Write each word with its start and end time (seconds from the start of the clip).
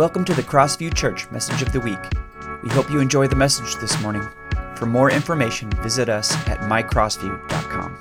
Welcome 0.00 0.24
to 0.24 0.32
the 0.32 0.42
Crossview 0.42 0.94
Church 0.94 1.30
Message 1.30 1.60
of 1.60 1.72
the 1.72 1.80
Week. 1.80 1.98
We 2.62 2.70
hope 2.70 2.90
you 2.90 3.00
enjoy 3.00 3.26
the 3.26 3.36
message 3.36 3.74
this 3.82 4.00
morning. 4.00 4.26
For 4.74 4.86
more 4.86 5.10
information, 5.10 5.68
visit 5.82 6.08
us 6.08 6.34
at 6.48 6.60
mycrossview.com. 6.60 7.98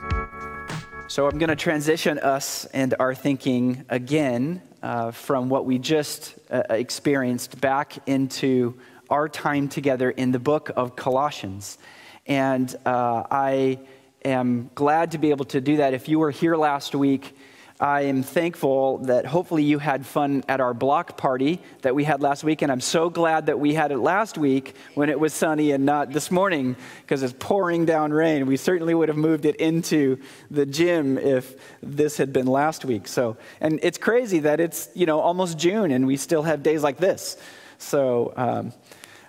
So, 1.09 1.27
I'm 1.27 1.37
going 1.37 1.49
to 1.49 1.57
transition 1.57 2.17
us 2.19 2.63
and 2.67 2.95
our 3.01 3.13
thinking 3.13 3.83
again 3.89 4.61
uh, 4.81 5.11
from 5.11 5.49
what 5.49 5.65
we 5.65 5.77
just 5.77 6.35
uh, 6.49 6.63
experienced 6.69 7.59
back 7.59 7.97
into 8.07 8.79
our 9.09 9.27
time 9.27 9.67
together 9.67 10.09
in 10.09 10.31
the 10.31 10.39
book 10.39 10.71
of 10.77 10.95
Colossians. 10.95 11.79
And 12.25 12.73
uh, 12.85 13.23
I 13.29 13.77
am 14.23 14.69
glad 14.73 15.11
to 15.11 15.17
be 15.17 15.31
able 15.31 15.43
to 15.47 15.59
do 15.59 15.75
that. 15.75 15.93
If 15.93 16.07
you 16.07 16.19
were 16.19 16.31
here 16.31 16.55
last 16.55 16.95
week, 16.95 17.35
I 17.81 18.01
am 18.01 18.23
thankful 18.23 18.97
that 19.05 19.25
hopefully 19.25 19.63
you 19.63 19.79
had 19.79 20.05
fun 20.05 20.43
at 20.49 20.59
our 20.59 20.73
block 20.73 21.15
party 21.15 21.61
that 21.81 21.95
we 21.95 22.03
had 22.03 22.21
last 22.21 22.43
week. 22.43 22.61
And 22.61 22.69
I'm 22.69 22.81
so 22.81 23.09
glad 23.09 23.45
that 23.45 23.57
we 23.57 23.73
had 23.73 23.93
it 23.93 23.99
last 23.99 24.37
week 24.37 24.75
when 24.95 25.09
it 25.09 25.17
was 25.17 25.33
sunny 25.33 25.71
and 25.71 25.85
not 25.85 26.11
this 26.11 26.29
morning 26.29 26.75
because 27.03 27.23
it's 27.23 27.33
pouring 27.39 27.85
down 27.85 28.11
rain. 28.11 28.47
We 28.47 28.57
certainly 28.57 28.93
would 28.93 29.07
have 29.07 29.17
moved 29.17 29.45
it 29.45 29.55
into 29.55 30.19
the 30.51 30.65
gym 30.65 31.17
if 31.17 31.55
this 31.81 32.17
had 32.17 32.33
been 32.33 32.47
last 32.47 32.83
week. 32.83 33.07
So, 33.07 33.37
and 33.61 33.79
it's 33.81 33.97
crazy 33.97 34.39
that 34.39 34.59
it's, 34.59 34.89
you 34.93 35.05
know, 35.05 35.21
almost 35.21 35.57
June 35.57 35.91
and 35.91 36.05
we 36.05 36.17
still 36.17 36.43
have 36.43 36.61
days 36.61 36.83
like 36.83 36.97
this. 36.97 37.37
So, 37.77 38.33
um, 38.35 38.73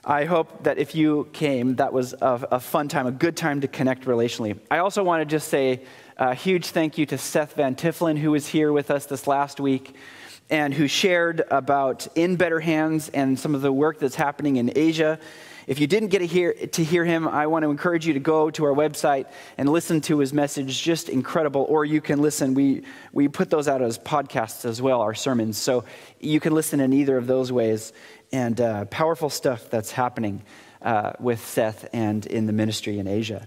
I 0.03 0.25
hope 0.25 0.65
that 0.65 0.79
if 0.79 0.95
you 0.95 1.29
came, 1.35 1.77
that 1.77 1.93
was 1.93 2.15
a, 2.15 2.49
a, 2.53 2.59
fun 2.59 2.89
time, 2.89 3.07
a 3.07 3.13
good 3.13 3.37
time 3.37 3.61
to 3.61 3.69
connect 3.69 4.07
relationally. 4.07 4.59
I 4.71 4.79
also 4.79 5.05
want 5.05 5.21
to 5.21 5.27
just 5.27 5.49
say 5.49 5.83
a 6.21 6.35
huge 6.35 6.67
thank 6.67 6.99
you 6.99 7.07
to 7.07 7.17
Seth 7.17 7.55
Van 7.55 7.75
Tifflin, 7.75 8.19
who 8.19 8.33
was 8.33 8.47
here 8.47 8.75
with 8.75 8.91
us 8.91 9.07
this 9.07 9.27
last 9.27 9.59
week 9.59 9.97
and 10.51 10.75
who 10.75 10.87
shared 10.87 11.43
about 11.51 12.09
In 12.15 12.37
Better 12.37 12.61
Hands 12.61 13.09
and 13.09 13.39
some 13.39 13.55
of 13.55 13.63
the 13.63 13.73
work 13.73 13.99
that's 13.99 14.17
happening 14.17 14.57
in 14.57 14.71
Asia. 14.77 15.19
If 15.67 15.81
you 15.81 15.87
didn't 15.87 16.11
get 16.11 16.19
to 16.19 16.27
hear, 16.27 16.53
to 16.53 16.85
hear 16.85 17.07
him, 17.07 17.27
I 17.27 17.47
want 17.47 17.63
to 17.63 17.71
encourage 17.71 18.07
you 18.07 18.13
to 18.13 18.21
go 18.21 18.51
to 18.51 18.67
our 18.67 18.75
website 18.75 19.29
and 19.57 19.67
listen 19.71 20.03
to 20.03 20.19
his 20.19 20.35
message. 20.35 20.83
Just 20.83 21.09
incredible. 21.09 21.65
Or 21.67 21.87
you 21.87 22.03
can 22.03 22.21
listen. 22.21 22.53
We, 22.53 22.83
we 23.15 23.29
put 23.29 23.49
those 23.49 23.67
out 23.67 23.81
as 23.81 23.99
podcasts 23.99 24.67
as 24.67 24.83
well, 24.83 25.01
our 25.01 25.15
sermons. 25.15 25.57
So 25.57 25.85
you 26.19 26.39
can 26.39 26.53
listen 26.53 26.81
in 26.81 26.93
either 26.93 27.17
of 27.17 27.29
those 27.29 27.51
ways. 27.51 27.95
And 28.31 28.61
uh, 28.61 28.85
powerful 28.87 29.31
stuff 29.31 29.71
that's 29.71 29.91
happening 29.91 30.43
uh, 30.83 31.13
with 31.19 31.43
Seth 31.47 31.89
and 31.95 32.27
in 32.27 32.45
the 32.45 32.53
ministry 32.53 32.99
in 32.99 33.07
Asia. 33.07 33.47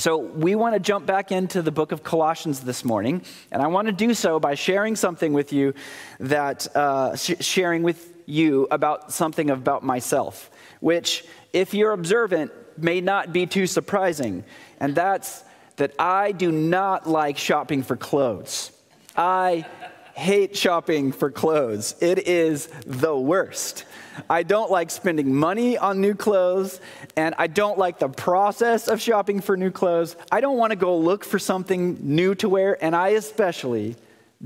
So, 0.00 0.18
we 0.18 0.54
want 0.54 0.76
to 0.76 0.78
jump 0.78 1.06
back 1.06 1.32
into 1.32 1.60
the 1.60 1.72
book 1.72 1.90
of 1.90 2.04
Colossians 2.04 2.60
this 2.60 2.84
morning, 2.84 3.20
and 3.50 3.60
I 3.60 3.66
want 3.66 3.86
to 3.86 3.92
do 3.92 4.14
so 4.14 4.38
by 4.38 4.54
sharing 4.54 4.94
something 4.94 5.32
with 5.32 5.52
you 5.52 5.74
that, 6.20 6.68
uh, 6.76 7.16
sh- 7.16 7.40
sharing 7.40 7.82
with 7.82 8.14
you 8.24 8.68
about 8.70 9.12
something 9.12 9.50
about 9.50 9.82
myself, 9.82 10.52
which, 10.78 11.24
if 11.52 11.74
you're 11.74 11.90
observant, 11.90 12.52
may 12.80 13.00
not 13.00 13.32
be 13.32 13.44
too 13.44 13.66
surprising. 13.66 14.44
And 14.78 14.94
that's 14.94 15.42
that 15.78 15.94
I 15.98 16.30
do 16.30 16.52
not 16.52 17.08
like 17.08 17.36
shopping 17.36 17.82
for 17.82 17.96
clothes. 17.96 18.70
I 19.16 19.66
hate 20.14 20.56
shopping 20.56 21.10
for 21.10 21.32
clothes, 21.32 21.96
it 22.00 22.28
is 22.28 22.68
the 22.86 23.16
worst. 23.16 23.84
I 24.28 24.42
don't 24.42 24.70
like 24.70 24.90
spending 24.90 25.34
money 25.34 25.76
on 25.78 26.00
new 26.00 26.14
clothes, 26.14 26.80
and 27.16 27.34
I 27.38 27.46
don't 27.46 27.78
like 27.78 27.98
the 27.98 28.08
process 28.08 28.88
of 28.88 29.00
shopping 29.00 29.40
for 29.40 29.56
new 29.56 29.70
clothes. 29.70 30.16
I 30.30 30.40
don't 30.40 30.56
want 30.56 30.70
to 30.70 30.76
go 30.76 30.96
look 30.96 31.24
for 31.24 31.38
something 31.38 31.98
new 32.00 32.34
to 32.36 32.48
wear, 32.48 32.82
and 32.82 32.94
I 32.94 33.10
especially 33.10 33.96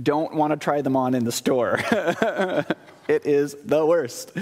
don't 0.01 0.35
want 0.35 0.53
to 0.53 0.57
try 0.57 0.83
them 0.83 0.97
on 0.97 1.15
in 1.15 1.25
the 1.25 1.33
store. 1.33 1.79
it 3.09 3.27
is 3.27 3.55
the 3.65 3.85
worst. 3.85 4.33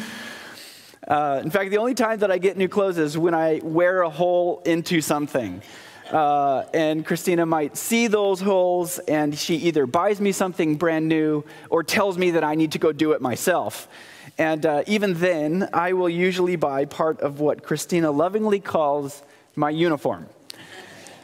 Uh, 1.07 1.41
in 1.43 1.51
fact, 1.51 1.71
the 1.71 1.79
only 1.79 1.95
time 1.95 2.21
that 2.21 2.31
I 2.31 2.39
get 2.39 2.57
new 2.57 2.69
clothes 2.69 2.99
is 2.99 3.19
when 3.19 3.35
I 3.35 3.61
wear 3.63 4.03
a 4.03 4.11
hole 4.11 4.63
into 4.65 5.01
something. 5.01 5.63
Uh, 6.11 6.65
and 6.75 7.07
Christina 7.07 7.47
might 7.47 7.77
see 7.77 8.07
those 8.09 8.41
holes, 8.41 8.99
and 9.01 9.37
she 9.37 9.57
either 9.57 9.87
buys 9.87 10.21
me 10.21 10.33
something 10.33 10.77
brand 10.77 11.09
new 11.09 11.45
or 11.69 11.83
tells 11.83 12.19
me 12.19 12.33
that 12.33 12.43
I 12.43 12.57
need 12.57 12.73
to 12.73 12.79
go 12.79 12.93
do 12.93 13.13
it 13.13 13.21
myself. 13.21 13.89
And 14.41 14.65
uh, 14.65 14.85
even 14.87 15.13
then, 15.13 15.69
I 15.75 15.93
will 15.93 16.09
usually 16.09 16.57
buy 16.57 16.87
part 16.87 17.21
of 17.21 17.41
what 17.41 17.63
Christina 17.63 18.11
lovingly 18.11 18.59
calls 18.59 19.23
my 19.55 19.69
uniform, 19.69 20.31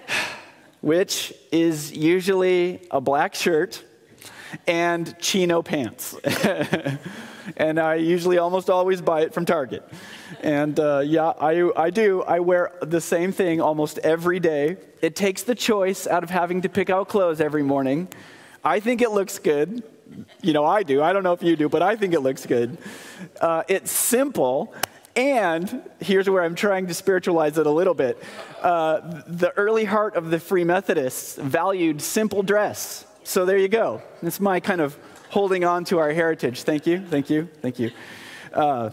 which 0.82 1.32
is 1.50 1.97
usually 1.97 2.87
a 2.91 3.00
black 3.00 3.34
shirt 3.34 3.82
and 4.66 5.19
chino 5.19 5.62
pants. 5.62 6.15
and 7.56 7.81
I 7.81 7.94
usually 7.94 8.37
almost 8.37 8.69
always 8.69 9.00
buy 9.00 9.22
it 9.22 9.32
from 9.32 9.47
Target. 9.47 9.82
And 10.43 10.78
uh, 10.78 11.00
yeah, 11.03 11.28
I, 11.41 11.71
I 11.75 11.88
do. 11.88 12.22
I 12.22 12.41
wear 12.41 12.72
the 12.82 13.00
same 13.00 13.32
thing 13.32 13.62
almost 13.62 13.97
every 14.00 14.41
day. 14.41 14.76
It 15.00 15.16
takes 15.16 15.43
the 15.43 15.55
choice 15.55 16.06
out 16.06 16.22
of 16.22 16.28
having 16.28 16.60
to 16.60 16.69
pick 16.69 16.91
out 16.91 17.09
clothes 17.09 17.41
every 17.41 17.62
morning. 17.62 18.09
I 18.62 18.78
think 18.78 19.00
it 19.00 19.10
looks 19.10 19.38
good 19.38 19.82
you 20.43 20.53
know, 20.53 20.65
I 20.65 20.82
do. 20.82 21.03
I 21.03 21.12
don't 21.12 21.22
know 21.22 21.32
if 21.32 21.43
you 21.43 21.56
do, 21.56 21.69
but 21.69 21.82
I 21.82 21.97
think 21.97 22.15
it 22.15 22.21
looks 22.21 22.47
good. 22.47 22.78
Uh, 23.41 23.62
it's 23.69 23.91
simple. 23.91 24.75
And 25.16 25.82
here's 26.00 26.28
where 26.28 26.43
I'm 26.43 26.54
trying 26.54 26.87
to 26.88 26.94
spiritualize 26.94 27.56
it 27.56 27.66
a 27.66 27.71
little 27.71 27.94
bit. 27.94 28.22
Uh, 28.60 29.22
the 29.26 29.50
early 29.56 29.84
heart 29.84 30.15
of 30.15 30.31
the 30.31 30.38
Free 30.38 30.65
Methodists 30.65 31.37
valued 31.37 32.03
simple 32.03 32.43
dress. 32.43 33.06
So 33.25 33.47
there 33.47 33.56
you 33.56 33.69
go. 33.69 34.03
It's 34.22 34.41
my 34.41 34.60
kind 34.60 34.81
of 34.81 34.97
holding 35.31 35.65
on 35.65 35.84
to 35.87 35.99
our 35.99 36.12
heritage. 36.12 36.62
Thank 36.62 36.87
you, 36.87 37.00
thank 37.00 37.31
you, 37.31 37.49
thank 37.62 37.78
you. 37.78 37.91
Uh, 38.53 38.91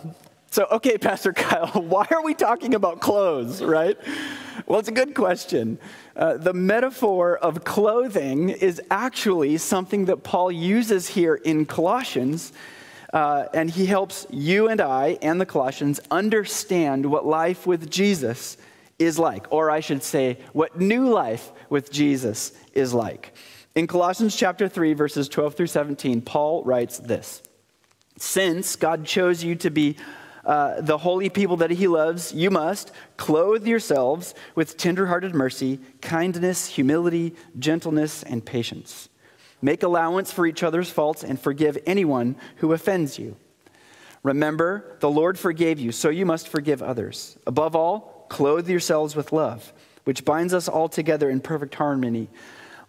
so, 0.49 0.65
okay, 0.71 0.97
Pastor 0.99 1.33
Kyle, 1.33 1.67
why 1.81 2.07
are 2.09 2.23
we 2.23 2.33
talking 2.33 2.73
about 2.73 3.01
clothes, 3.01 3.61
right? 3.61 3.97
Well, 4.65 4.79
it's 4.79 4.87
a 4.87 4.93
good 4.93 5.13
question. 5.13 5.77
Uh, 6.15 6.37
the 6.37 6.53
metaphor 6.53 7.37
of 7.37 7.65
clothing 7.65 8.49
is 8.49 8.81
actually 8.89 9.57
something 9.57 10.05
that 10.05 10.23
Paul 10.23 10.51
uses 10.51 11.09
here 11.09 11.35
in 11.35 11.65
Colossians, 11.65 12.53
uh, 13.11 13.45
and 13.53 13.69
he 13.69 13.85
helps 13.85 14.25
you 14.29 14.69
and 14.69 14.79
I 14.79 15.17
and 15.21 15.41
the 15.41 15.45
Colossians 15.45 15.99
understand 16.09 17.05
what 17.05 17.25
life 17.25 17.67
with 17.67 17.89
Jesus 17.89 18.57
is 18.99 19.19
like, 19.19 19.51
or 19.51 19.69
I 19.69 19.81
should 19.81 20.01
say, 20.01 20.37
what 20.53 20.79
new 20.79 21.09
life 21.09 21.51
with 21.69 21.91
Jesus 21.91 22.53
is 22.73 22.93
like. 22.93 23.33
In 23.75 23.85
Colossians 23.85 24.35
chapter 24.35 24.69
3, 24.69 24.93
verses 24.93 25.27
12 25.27 25.55
through 25.55 25.67
17, 25.67 26.21
Paul 26.21 26.63
writes 26.63 26.99
this 26.99 27.41
Since 28.17 28.77
God 28.77 29.03
chose 29.03 29.43
you 29.43 29.55
to 29.55 29.69
be 29.69 29.97
uh, 30.45 30.81
the 30.81 30.97
holy 30.97 31.29
people 31.29 31.57
that 31.57 31.71
he 31.71 31.87
loves, 31.87 32.33
you 32.33 32.49
must 32.49 32.91
clothe 33.17 33.65
yourselves 33.65 34.35
with 34.55 34.77
tenderhearted 34.77 35.33
mercy, 35.33 35.79
kindness, 36.01 36.67
humility, 36.67 37.33
gentleness, 37.57 38.23
and 38.23 38.45
patience. 38.45 39.09
Make 39.61 39.83
allowance 39.83 40.31
for 40.31 40.45
each 40.45 40.61
other's 40.61 40.89
faults 40.89 41.23
and 41.23 41.39
forgive 41.39 41.77
anyone 41.85 42.35
who 42.57 42.73
offends 42.73 43.17
you. 43.17 43.37
Remember, 44.21 44.97
the 44.99 45.09
Lord 45.09 45.39
forgave 45.39 45.79
you, 45.79 45.91
so 45.91 46.09
you 46.09 46.25
must 46.25 46.49
forgive 46.49 46.83
others. 46.83 47.37
Above 47.47 47.75
all, 47.75 48.25
clothe 48.29 48.69
yourselves 48.69 49.15
with 49.15 49.31
love, 49.31 49.71
which 50.03 50.25
binds 50.25 50.53
us 50.53 50.67
all 50.67 50.89
together 50.89 51.29
in 51.29 51.39
perfect 51.39 51.75
harmony. 51.75 52.29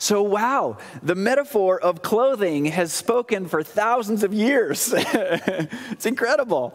So, 0.00 0.22
wow, 0.22 0.78
the 1.02 1.16
metaphor 1.16 1.80
of 1.80 2.02
clothing 2.02 2.66
has 2.66 2.92
spoken 2.92 3.48
for 3.48 3.64
thousands 3.64 4.22
of 4.22 4.32
years. 4.32 4.94
it's 4.96 6.06
incredible. 6.06 6.72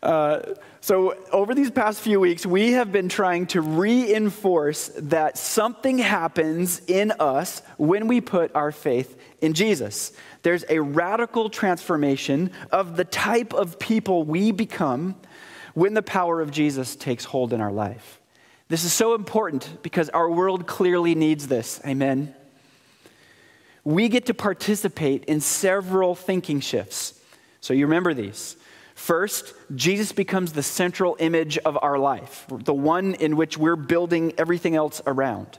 Uh, 0.00 0.54
so, 0.80 1.16
over 1.32 1.52
these 1.52 1.72
past 1.72 2.00
few 2.00 2.20
weeks, 2.20 2.46
we 2.46 2.72
have 2.72 2.92
been 2.92 3.08
trying 3.08 3.46
to 3.48 3.60
reinforce 3.60 4.92
that 4.96 5.36
something 5.36 5.98
happens 5.98 6.80
in 6.86 7.10
us 7.18 7.60
when 7.76 8.06
we 8.06 8.20
put 8.20 8.54
our 8.54 8.70
faith 8.70 9.18
in 9.40 9.54
Jesus. 9.54 10.12
There's 10.42 10.64
a 10.68 10.78
radical 10.78 11.50
transformation 11.50 12.52
of 12.70 12.96
the 12.96 13.04
type 13.04 13.52
of 13.52 13.80
people 13.80 14.22
we 14.22 14.52
become 14.52 15.16
when 15.72 15.94
the 15.94 16.02
power 16.02 16.40
of 16.40 16.52
Jesus 16.52 16.94
takes 16.94 17.24
hold 17.24 17.52
in 17.52 17.60
our 17.60 17.72
life. 17.72 18.20
This 18.68 18.84
is 18.84 18.92
so 18.92 19.14
important 19.14 19.82
because 19.82 20.08
our 20.10 20.30
world 20.30 20.68
clearly 20.68 21.16
needs 21.16 21.48
this. 21.48 21.80
Amen 21.84 22.32
we 23.84 24.08
get 24.08 24.26
to 24.26 24.34
participate 24.34 25.24
in 25.24 25.40
several 25.40 26.14
thinking 26.14 26.60
shifts. 26.60 27.20
So 27.60 27.74
you 27.74 27.86
remember 27.86 28.14
these. 28.14 28.56
First, 28.94 29.52
Jesus 29.74 30.12
becomes 30.12 30.52
the 30.52 30.62
central 30.62 31.16
image 31.18 31.58
of 31.58 31.78
our 31.82 31.98
life, 31.98 32.46
the 32.48 32.74
one 32.74 33.14
in 33.14 33.36
which 33.36 33.58
we're 33.58 33.76
building 33.76 34.32
everything 34.38 34.76
else 34.76 35.02
around. 35.06 35.58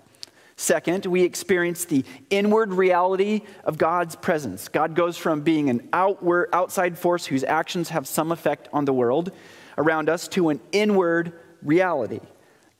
Second, 0.58 1.06
we 1.06 1.24
experience 1.24 1.84
the 1.84 2.06
inward 2.30 2.72
reality 2.72 3.42
of 3.66 3.78
God's 3.78 4.16
presence. 4.16 4.70
God 4.70 4.96
goes 4.96 5.18
from 5.18 5.42
being 5.42 5.70
an 5.70 5.90
outward, 5.92 6.50
outside 6.54 6.98
force 6.98 7.26
whose 7.26 7.44
actions 7.44 7.90
have 7.90 8.08
some 8.08 8.32
effect 8.32 8.70
on 8.72 8.86
the 8.86 8.94
world 8.94 9.32
around 9.78 10.08
us 10.08 10.30
to 10.30 10.50
an 10.50 10.62
inward 10.72 11.34
reality. 11.62 12.22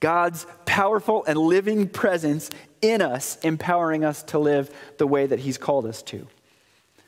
God's 0.00 0.46
powerful 0.64 1.24
and 1.26 1.38
living 1.38 1.88
presence 1.88 2.50
in 2.90 3.02
us, 3.02 3.38
empowering 3.42 4.04
us 4.04 4.22
to 4.24 4.38
live 4.38 4.74
the 4.98 5.06
way 5.06 5.26
that 5.26 5.40
He's 5.40 5.58
called 5.58 5.86
us 5.86 6.02
to. 6.02 6.26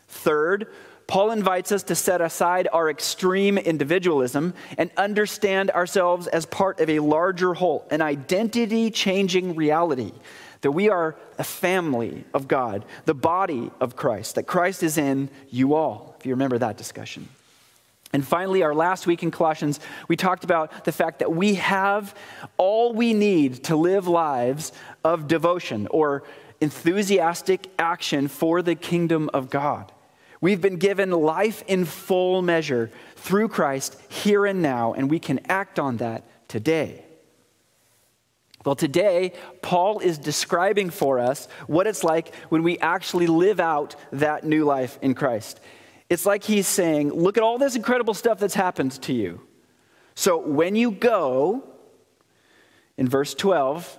Third, 0.09 0.73
Paul 1.07 1.31
invites 1.31 1.73
us 1.73 1.85
to 1.85 1.95
set 1.95 2.21
aside 2.21 2.69
our 2.71 2.91
extreme 2.91 3.57
individualism 3.57 4.53
and 4.77 4.91
understand 4.97 5.71
ourselves 5.71 6.27
as 6.27 6.45
part 6.45 6.81
of 6.81 6.91
a 6.91 6.99
larger 6.99 7.55
whole, 7.55 7.87
an 7.91 8.03
identity 8.03 8.91
changing 8.91 9.55
reality 9.55 10.13
that 10.61 10.73
we 10.73 10.91
are 10.91 11.17
a 11.39 11.45
family 11.45 12.25
of 12.35 12.49
God, 12.49 12.85
the 13.05 13.15
body 13.15 13.71
of 13.81 13.97
Christ, 13.97 14.35
that 14.35 14.43
Christ 14.45 14.83
is 14.83 14.99
in 14.99 15.31
you 15.49 15.75
all, 15.75 16.17
if 16.19 16.27
you 16.27 16.33
remember 16.33 16.59
that 16.59 16.77
discussion. 16.77 17.29
And 18.13 18.27
finally, 18.27 18.63
our 18.63 18.75
last 18.75 19.07
week 19.07 19.23
in 19.23 19.31
Colossians, 19.31 19.81
we 20.09 20.17
talked 20.17 20.45
about 20.45 20.85
the 20.85 20.93
fact 20.93 21.19
that 21.19 21.33
we 21.33 21.57
have 21.57 22.15
all 22.57 22.95
we 22.95 23.13
need 23.13 23.65
to 23.65 23.77
live 23.77 24.09
lives 24.09 24.73
of 25.05 25.29
devotion 25.29 25.87
or 25.91 26.25
enthusiastic 26.61 27.69
action 27.79 28.29
for 28.29 28.63
the 28.63 28.75
kingdom 28.75 29.29
of 29.35 29.51
God. 29.51 29.93
We've 30.41 30.61
been 30.61 30.77
given 30.77 31.11
life 31.11 31.63
in 31.67 31.85
full 31.85 32.43
measure 32.43 32.91
through 33.17 33.49
Christ 33.49 34.01
here 34.09 34.47
and 34.47 34.63
now, 34.63 34.95
and 34.95 35.11
we 35.11 35.19
can 35.19 35.41
act 35.51 35.79
on 35.79 35.99
that 35.99 36.25
today. 36.49 37.05
Well, 38.65 38.77
today, 38.77 39.33
Paul 39.63 40.01
is 40.01 40.19
describing 40.19 40.91
for 40.91 41.19
us 41.19 41.47
what 41.67 41.87
it's 41.87 42.05
like 42.05 42.35
when 42.49 42.63
we 42.63 42.79
actually 42.79 43.27
live 43.27 43.61
out 43.61 43.97
that 44.13 44.45
new 44.45 44.65
life 44.65 44.99
in 45.03 45.15
Christ. 45.15 45.61
It's 46.09 46.25
like 46.25 46.45
he's 46.45 46.67
saying, 46.67 47.13
Look 47.13 47.37
at 47.37 47.43
all 47.43 47.59
this 47.59 47.77
incredible 47.77 48.15
stuff 48.15 48.39
that's 48.39 48.55
happened 48.55 48.93
to 49.03 49.13
you. 49.13 49.41
So 50.15 50.39
when 50.39 50.75
you 50.75 50.91
go, 50.91 51.63
in 52.97 53.09
verse 53.09 53.35
12, 53.35 53.99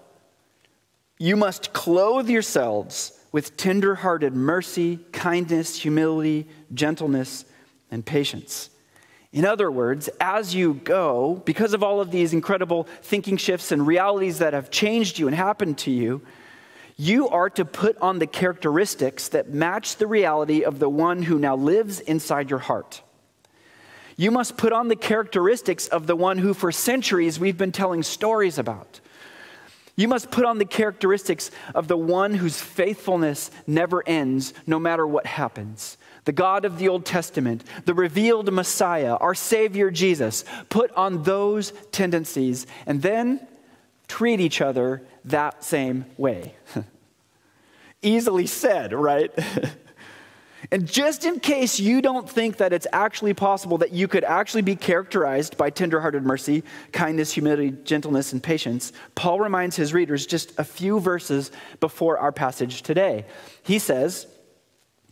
you 1.17 1.35
must 1.35 1.73
clothe 1.73 2.29
yourselves 2.29 3.13
with 3.31 3.55
tenderhearted 3.57 4.35
mercy, 4.35 4.97
kindness, 5.11 5.75
humility, 5.81 6.47
gentleness, 6.73 7.45
and 7.91 8.05
patience. 8.05 8.69
In 9.31 9.45
other 9.45 9.69
words, 9.69 10.09
as 10.19 10.55
you 10.55 10.73
go, 10.73 11.41
because 11.45 11.73
of 11.73 11.83
all 11.83 12.01
of 12.01 12.09
these 12.09 12.33
incredible 12.33 12.87
thinking 13.03 13.37
shifts 13.37 13.71
and 13.71 13.85
realities 13.85 14.39
that 14.39 14.53
have 14.53 14.71
changed 14.71 15.19
you 15.19 15.27
and 15.27 15.35
happened 15.35 15.77
to 15.79 15.91
you, 15.91 16.21
you 16.99 17.29
are 17.29 17.49
to 17.51 17.63
put 17.63 17.97
on 17.99 18.19
the 18.19 18.27
characteristics 18.27 19.29
that 19.29 19.49
match 19.49 19.95
the 19.95 20.05
reality 20.05 20.65
of 20.65 20.79
the 20.79 20.89
one 20.89 21.23
who 21.23 21.39
now 21.39 21.55
lives 21.55 22.01
inside 22.01 22.49
your 22.49 22.59
heart. 22.59 23.01
You 24.17 24.31
must 24.31 24.57
put 24.57 24.73
on 24.73 24.89
the 24.89 24.97
characteristics 24.97 25.87
of 25.87 26.07
the 26.07 26.15
one 26.17 26.39
who, 26.39 26.53
for 26.53 26.73
centuries, 26.73 27.39
we've 27.39 27.57
been 27.57 27.71
telling 27.71 28.03
stories 28.03 28.57
about. 28.57 28.99
You 29.95 30.09
must 30.09 30.29
put 30.29 30.43
on 30.43 30.57
the 30.57 30.65
characteristics 30.65 31.51
of 31.73 31.87
the 31.87 31.95
one 31.95 32.33
whose 32.33 32.59
faithfulness 32.59 33.49
never 33.65 34.05
ends, 34.05 34.53
no 34.67 34.77
matter 34.77 35.07
what 35.07 35.25
happens 35.25 35.97
the 36.25 36.33
God 36.33 36.63
of 36.63 36.77
the 36.77 36.89
Old 36.89 37.05
Testament, 37.05 37.63
the 37.85 37.93
revealed 37.95 38.53
Messiah, 38.53 39.15
our 39.15 39.33
Savior 39.33 39.89
Jesus. 39.89 40.45
Put 40.69 40.91
on 40.91 41.23
those 41.23 41.73
tendencies 41.91 42.67
and 42.85 43.01
then 43.01 43.47
treat 44.09 44.41
each 44.41 44.59
other 44.59 45.01
that 45.23 45.63
same 45.63 46.05
way. 46.17 46.55
Easily 48.01 48.47
said, 48.47 48.91
right? 48.91 49.31
and 50.71 50.85
just 50.87 51.25
in 51.25 51.39
case 51.39 51.79
you 51.79 52.01
don't 52.01 52.29
think 52.29 52.57
that 52.57 52.73
it's 52.73 52.87
actually 52.91 53.33
possible 53.33 53.77
that 53.77 53.93
you 53.93 54.07
could 54.07 54.23
actually 54.23 54.63
be 54.63 54.75
characterized 54.75 55.55
by 55.57 55.69
tenderhearted 55.69 56.23
mercy, 56.25 56.63
kindness, 56.91 57.31
humility, 57.31 57.71
gentleness, 57.83 58.33
and 58.33 58.41
patience, 58.41 58.91
Paul 59.15 59.39
reminds 59.39 59.75
his 59.75 59.93
readers 59.93 60.25
just 60.25 60.57
a 60.57 60.63
few 60.63 60.99
verses 60.99 61.51
before 61.79 62.17
our 62.17 62.31
passage 62.31 62.81
today. 62.81 63.25
He 63.63 63.79
says, 63.79 64.27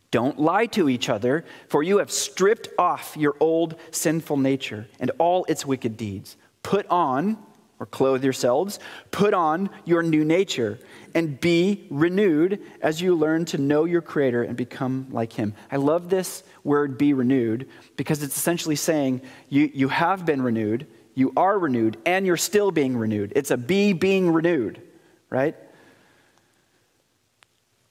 don't 0.09 0.39
lie 0.39 0.67
to 0.67 0.89
each 0.89 1.09
other, 1.09 1.43
for 1.67 1.83
you 1.83 1.97
have 1.97 2.11
stripped 2.11 2.69
off 2.79 3.15
your 3.17 3.35
old 3.39 3.75
sinful 3.91 4.37
nature 4.37 4.87
and 4.99 5.11
all 5.19 5.45
its 5.49 5.65
wicked 5.65 5.97
deeds. 5.97 6.37
Put 6.63 6.87
on, 6.87 7.37
or 7.79 7.85
clothe 7.85 8.23
yourselves, 8.23 8.79
put 9.11 9.33
on 9.33 9.69
your 9.85 10.01
new 10.01 10.25
nature 10.25 10.79
and 11.13 11.39
be 11.39 11.85
renewed 11.89 12.61
as 12.81 13.01
you 13.01 13.15
learn 13.15 13.45
to 13.45 13.57
know 13.57 13.85
your 13.85 14.01
Creator 14.01 14.43
and 14.43 14.57
become 14.57 15.07
like 15.11 15.33
Him. 15.33 15.53
I 15.71 15.77
love 15.77 16.09
this 16.09 16.43
word, 16.63 16.97
be 16.97 17.13
renewed, 17.13 17.67
because 17.95 18.23
it's 18.23 18.35
essentially 18.35 18.75
saying 18.75 19.21
you, 19.49 19.69
you 19.73 19.89
have 19.89 20.25
been 20.25 20.41
renewed, 20.41 20.87
you 21.13 21.33
are 21.37 21.57
renewed, 21.57 21.97
and 22.05 22.25
you're 22.25 22.37
still 22.37 22.71
being 22.71 22.97
renewed. 22.97 23.33
It's 23.35 23.51
a 23.51 23.57
be 23.57 23.93
being 23.93 24.31
renewed, 24.31 24.81
right? 25.29 25.55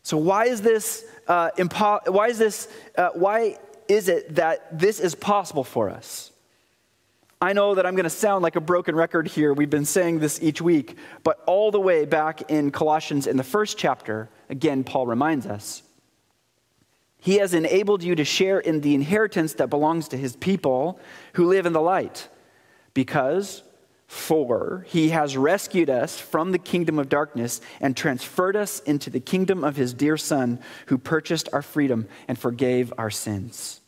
So, 0.03 0.17
why 0.17 0.45
is 0.45 0.63
this? 0.63 1.05
Uh, 1.27 1.51
impo- 1.59 2.09
why 2.09 2.29
is 2.29 2.39
this? 2.39 2.69
Uh, 2.97 3.11
why 3.15 3.59
is 3.89 4.09
it 4.09 4.37
that 4.37 4.79
this 4.79 5.01
is 5.01 5.17
possible 5.17 5.65
for 5.65 5.91
us? 5.91 6.31
I 7.41 7.53
know 7.53 7.75
that 7.75 7.85
I'm 7.85 7.95
going 7.95 8.05
to 8.05 8.11
sound 8.11 8.43
like 8.43 8.57
a 8.57 8.61
broken 8.61 8.97
record 8.97 9.29
here. 9.29 9.53
We've 9.53 9.69
been 9.69 9.85
saying 9.85 10.21
this 10.21 10.43
each 10.43 10.63
week, 10.63 10.97
but 11.23 11.43
all 11.47 11.71
the 11.71 11.81
way 11.81 12.07
back 12.07 12.51
in 12.51 12.71
Colossians, 12.71 13.27
in 13.27 13.37
the 13.37 13.45
first 13.45 13.77
chapter, 13.77 14.31
again, 14.49 14.85
Paul 14.85 15.07
reminds 15.07 15.47
us 15.47 15.83
He 17.19 17.37
has 17.39 17.53
enabled 17.53 18.03
you 18.03 18.15
to 18.15 18.25
share 18.25 18.59
in 18.59 18.81
the 18.81 18.95
inheritance 18.95 19.55
that 19.55 19.69
belongs 19.69 20.09
to 20.09 20.17
His 20.17 20.35
people 20.37 20.99
who 21.35 21.47
live 21.47 21.67
in 21.67 21.75
the 21.75 21.81
light, 21.81 22.29
because 22.95 23.63
for 24.07 24.85
he 24.89 25.09
has 25.09 25.37
rescued 25.37 25.91
us 25.91 26.19
from 26.19 26.53
the 26.53 26.59
kingdom 26.59 26.99
of 26.99 27.09
darkness 27.09 27.61
and 27.81 27.97
transferred 27.97 28.57
us 28.57 28.81
into 28.81 29.11
the 29.11 29.21
kingdom 29.21 29.65
of 29.65 29.77
his 29.77 29.93
dear 29.93 30.17
Son, 30.17 30.61
who 30.87 30.97
purchased 30.97 31.49
our 31.53 31.63
freedom 31.63 32.07
and 32.29 32.39
forgave 32.39 32.93
our 32.99 33.11
sins. 33.11 33.81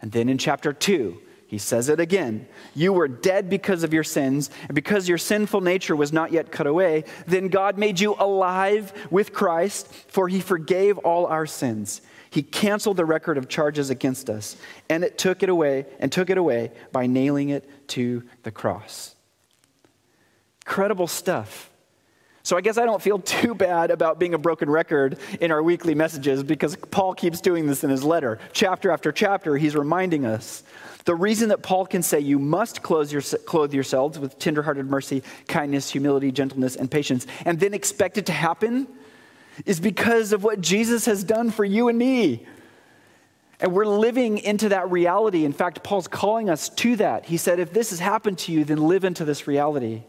And 0.00 0.12
then 0.12 0.28
in 0.28 0.36
chapter 0.36 0.72
2, 0.72 1.18
he 1.52 1.58
says 1.58 1.90
it 1.90 2.00
again. 2.00 2.48
You 2.74 2.94
were 2.94 3.06
dead 3.06 3.50
because 3.50 3.84
of 3.84 3.92
your 3.92 4.04
sins, 4.04 4.48
and 4.68 4.74
because 4.74 5.06
your 5.06 5.18
sinful 5.18 5.60
nature 5.60 5.94
was 5.94 6.10
not 6.10 6.32
yet 6.32 6.50
cut 6.50 6.66
away, 6.66 7.04
then 7.26 7.48
God 7.48 7.76
made 7.76 8.00
you 8.00 8.16
alive 8.18 8.90
with 9.10 9.34
Christ, 9.34 9.86
for 10.08 10.28
he 10.28 10.40
forgave 10.40 10.96
all 10.96 11.26
our 11.26 11.44
sins. 11.44 12.00
He 12.30 12.42
canceled 12.42 12.96
the 12.96 13.04
record 13.04 13.36
of 13.36 13.50
charges 13.50 13.90
against 13.90 14.30
us, 14.30 14.56
and 14.88 15.04
it 15.04 15.18
took 15.18 15.42
it 15.42 15.50
away, 15.50 15.84
and 16.00 16.10
took 16.10 16.30
it 16.30 16.38
away 16.38 16.72
by 16.90 17.06
nailing 17.06 17.50
it 17.50 17.68
to 17.88 18.24
the 18.44 18.50
cross. 18.50 19.14
Incredible 20.64 21.06
stuff. 21.06 21.70
So 22.44 22.56
I 22.56 22.60
guess 22.60 22.76
I 22.76 22.84
don't 22.84 23.00
feel 23.00 23.20
too 23.20 23.54
bad 23.54 23.92
about 23.92 24.18
being 24.18 24.34
a 24.34 24.38
broken 24.38 24.68
record 24.68 25.18
in 25.40 25.52
our 25.52 25.62
weekly 25.62 25.94
messages 25.94 26.42
because 26.42 26.74
Paul 26.74 27.14
keeps 27.14 27.40
doing 27.40 27.66
this 27.66 27.84
in 27.84 27.90
his 27.90 28.02
letter. 28.02 28.40
Chapter 28.52 28.90
after 28.90 29.12
chapter, 29.12 29.56
he's 29.56 29.76
reminding 29.76 30.26
us. 30.26 30.64
The 31.04 31.14
reason 31.14 31.50
that 31.50 31.62
Paul 31.62 31.86
can 31.86 32.02
say 32.02 32.18
you 32.18 32.40
must 32.40 32.80
your, 32.88 33.22
clothe 33.22 33.72
yourselves 33.72 34.18
with 34.18 34.38
tenderhearted 34.38 34.90
mercy, 34.90 35.22
kindness, 35.46 35.90
humility, 35.90 36.32
gentleness, 36.32 36.74
and 36.74 36.90
patience, 36.90 37.26
and 37.44 37.60
then 37.60 37.74
expect 37.74 38.18
it 38.18 38.26
to 38.26 38.32
happen 38.32 38.88
is 39.64 39.78
because 39.78 40.32
of 40.32 40.42
what 40.42 40.60
Jesus 40.60 41.06
has 41.06 41.22
done 41.22 41.50
for 41.50 41.64
you 41.64 41.88
and 41.88 41.98
me. 41.98 42.46
And 43.60 43.72
we're 43.72 43.86
living 43.86 44.38
into 44.38 44.70
that 44.70 44.90
reality. 44.90 45.44
In 45.44 45.52
fact, 45.52 45.84
Paul's 45.84 46.08
calling 46.08 46.50
us 46.50 46.68
to 46.70 46.96
that. 46.96 47.26
He 47.26 47.36
said, 47.36 47.60
if 47.60 47.72
this 47.72 47.90
has 47.90 48.00
happened 48.00 48.38
to 48.38 48.52
you, 48.52 48.64
then 48.64 48.78
live 48.78 49.04
into 49.04 49.24
this 49.24 49.46
reality 49.46 50.02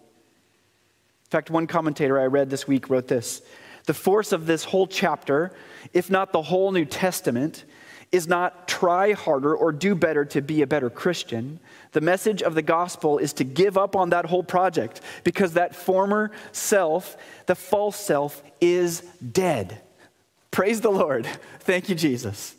fact, 1.33 1.49
one 1.49 1.65
commentator 1.65 2.19
I 2.19 2.27
read 2.27 2.51
this 2.51 2.67
week 2.67 2.91
wrote 2.91 3.07
this 3.07 3.41
The 3.85 3.93
force 3.93 4.31
of 4.31 4.45
this 4.45 4.63
whole 4.63 4.85
chapter, 4.85 5.51
if 5.91 6.11
not 6.11 6.31
the 6.31 6.43
whole 6.43 6.71
New 6.71 6.85
Testament, 6.85 7.65
is 8.11 8.27
not 8.27 8.67
try 8.67 9.13
harder 9.13 9.55
or 9.55 9.71
do 9.71 9.95
better 9.95 10.23
to 10.25 10.41
be 10.41 10.61
a 10.61 10.67
better 10.67 10.91
Christian. 10.91 11.59
The 11.93 12.01
message 12.01 12.43
of 12.43 12.53
the 12.53 12.61
gospel 12.61 13.17
is 13.17 13.33
to 13.33 13.43
give 13.43 13.79
up 13.79 13.95
on 13.95 14.11
that 14.11 14.25
whole 14.25 14.43
project 14.43 15.01
because 15.23 15.53
that 15.53 15.75
former 15.75 16.31
self, 16.51 17.17
the 17.47 17.55
false 17.55 17.97
self, 17.97 18.43
is 18.61 19.01
dead. 19.31 19.81
Praise 20.51 20.81
the 20.81 20.91
Lord. 20.91 21.25
Thank 21.61 21.89
you, 21.89 21.95
Jesus. 21.95 22.53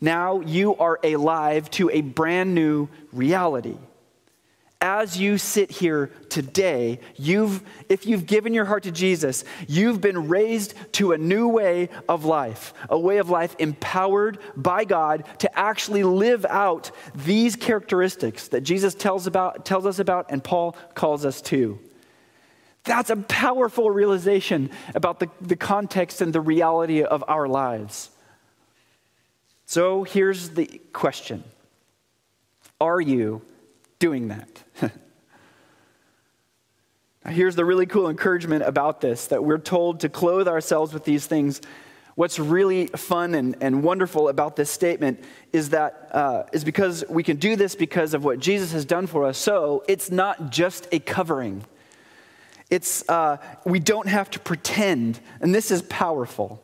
Now 0.00 0.40
you 0.40 0.74
are 0.76 0.98
alive 1.04 1.70
to 1.72 1.90
a 1.90 2.00
brand 2.00 2.54
new 2.54 2.88
reality. 3.12 3.76
As 4.80 5.18
you 5.18 5.38
sit 5.38 5.70
here 5.70 6.10
today, 6.28 7.00
you've, 7.16 7.62
if 7.88 8.04
you've 8.04 8.26
given 8.26 8.52
your 8.52 8.66
heart 8.66 8.82
to 8.82 8.90
Jesus, 8.90 9.44
you've 9.66 10.00
been 10.00 10.28
raised 10.28 10.74
to 10.92 11.12
a 11.12 11.18
new 11.18 11.48
way 11.48 11.88
of 12.08 12.24
life, 12.24 12.74
a 12.90 12.98
way 12.98 13.18
of 13.18 13.30
life 13.30 13.56
empowered 13.58 14.38
by 14.56 14.84
God 14.84 15.24
to 15.38 15.58
actually 15.58 16.02
live 16.02 16.44
out 16.44 16.90
these 17.14 17.56
characteristics 17.56 18.48
that 18.48 18.62
Jesus 18.62 18.94
tells, 18.94 19.26
about, 19.26 19.64
tells 19.64 19.86
us 19.86 19.98
about 19.98 20.30
and 20.30 20.44
Paul 20.44 20.76
calls 20.94 21.24
us 21.24 21.40
to. 21.42 21.78
That's 22.84 23.10
a 23.10 23.16
powerful 23.16 23.90
realization 23.90 24.70
about 24.94 25.20
the, 25.20 25.28
the 25.40 25.56
context 25.56 26.20
and 26.20 26.32
the 26.32 26.40
reality 26.40 27.02
of 27.02 27.24
our 27.26 27.48
lives. 27.48 28.10
So 29.64 30.04
here's 30.04 30.50
the 30.50 30.80
question 30.92 31.42
Are 32.80 33.00
you 33.00 33.42
doing 33.98 34.28
that? 34.28 34.64
here's 37.28 37.56
the 37.56 37.64
really 37.64 37.86
cool 37.86 38.08
encouragement 38.08 38.62
about 38.64 39.00
this 39.00 39.26
that 39.28 39.42
we're 39.42 39.58
told 39.58 40.00
to 40.00 40.08
clothe 40.08 40.48
ourselves 40.48 40.92
with 40.92 41.04
these 41.04 41.26
things. 41.26 41.60
What's 42.14 42.38
really 42.38 42.86
fun 42.86 43.34
and, 43.34 43.56
and 43.60 43.82
wonderful 43.82 44.28
about 44.28 44.56
this 44.56 44.70
statement 44.70 45.22
is 45.52 45.70
that 45.70 46.08
uh, 46.12 46.44
is 46.52 46.64
because 46.64 47.04
we 47.08 47.22
can 47.22 47.36
do 47.36 47.56
this 47.56 47.74
because 47.74 48.14
of 48.14 48.24
what 48.24 48.38
Jesus 48.38 48.72
has 48.72 48.84
done 48.84 49.06
for 49.06 49.26
us. 49.26 49.36
So 49.36 49.84
it's 49.86 50.10
not 50.10 50.50
just 50.50 50.88
a 50.92 50.98
covering. 50.98 51.64
It's 52.70 53.06
uh, 53.08 53.36
we 53.64 53.80
don't 53.80 54.08
have 54.08 54.30
to 54.30 54.40
pretend, 54.40 55.20
and 55.40 55.54
this 55.54 55.70
is 55.70 55.82
powerful. 55.82 56.62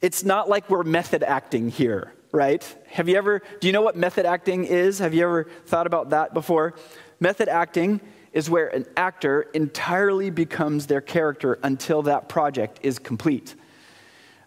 It's 0.00 0.24
not 0.24 0.48
like 0.48 0.70
we're 0.70 0.82
method 0.82 1.22
acting 1.22 1.70
here 1.70 2.12
right? 2.32 2.76
Have 2.88 3.08
you 3.08 3.16
ever, 3.16 3.42
do 3.60 3.66
you 3.66 3.72
know 3.72 3.82
what 3.82 3.96
method 3.96 4.26
acting 4.26 4.64
is? 4.64 4.98
Have 4.98 5.14
you 5.14 5.24
ever 5.24 5.44
thought 5.66 5.86
about 5.86 6.10
that 6.10 6.34
before? 6.34 6.74
Method 7.18 7.48
acting 7.48 8.00
is 8.32 8.48
where 8.48 8.68
an 8.68 8.86
actor 8.96 9.42
entirely 9.54 10.30
becomes 10.30 10.86
their 10.86 11.00
character 11.00 11.58
until 11.62 12.02
that 12.02 12.28
project 12.28 12.78
is 12.82 12.98
complete. 12.98 13.54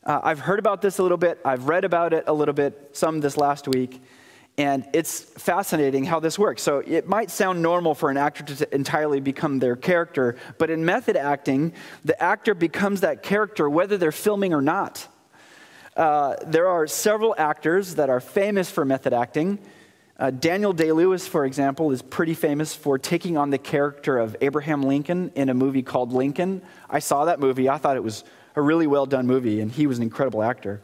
Uh, 0.06 0.22
I've 0.24 0.40
heard 0.40 0.60
about 0.60 0.82
this 0.82 1.00
a 1.00 1.04
little 1.04 1.18
bit, 1.18 1.40
I've 1.44 1.68
read 1.68 1.84
about 1.84 2.14
it 2.14 2.26
a 2.28 2.34
little 2.34 2.54
bit, 2.54 2.90
some 2.94 3.20
this 3.20 3.38
last 3.38 3.68
week, 3.68 4.02
and 4.58 4.86
it's 4.94 5.20
fascinating 5.22 6.06
how 6.06 6.20
this 6.20 6.38
works. 6.38 6.62
So 6.62 6.80
it 6.80 7.08
might 7.08 7.32
sound 7.32 7.62
normal 7.62 7.96
for 7.96 8.10
an 8.10 8.18
actor 8.18 8.44
to 8.44 8.76
entirely 8.76 9.20
become 9.20 9.60
their 9.60 9.76
character, 9.76 10.38
but 10.58 10.70
in 10.70 10.86
method 10.86 11.18
acting, 11.18 11.74
the 12.06 12.22
actor 12.22 12.54
becomes 12.54 13.02
that 13.02 13.24
character 13.24 13.70
whether 13.70 13.98
they're 13.98 14.12
filming 14.12 14.54
or 14.54 14.62
not. 14.62 15.08
Uh, 15.96 16.36
there 16.48 16.68
are 16.68 16.88
several 16.88 17.36
actors 17.38 17.96
that 17.96 18.10
are 18.10 18.20
famous 18.20 18.70
for 18.70 18.84
method 18.84 19.14
acting. 19.14 19.60
Uh, 20.18 20.32
Daniel 20.32 20.74
Day 20.74 20.92
Lewis, 20.92 21.28
for 21.28 21.46
example, 21.46 21.92
is 21.92 22.02
pretty 22.02 22.34
famous 22.34 22.74
for 22.74 22.98
taking 22.98 23.38
on 23.38 23.50
the 23.50 23.58
character 23.58 24.18
of 24.18 24.36
Abraham 24.42 24.84
Lincoln 24.84 25.32
in 25.36 25.50
a 25.50 25.54
movie 25.54 25.84
called 25.84 26.12
Lincoln. 26.12 26.62
I 26.90 27.00
saw 27.00 27.26
that 27.26 27.40
movie. 27.40 27.70
I 27.70 27.78
thought 27.78 27.96
it 27.96 28.04
was 28.04 28.24
a 28.56 28.62
really 28.62 28.88
well 28.88 29.06
done 29.06 29.28
movie, 29.28 29.60
and 29.60 29.72
he 29.72 29.88
was 29.88 29.98
an 29.98 30.04
incredible 30.04 30.44
actor. 30.44 30.82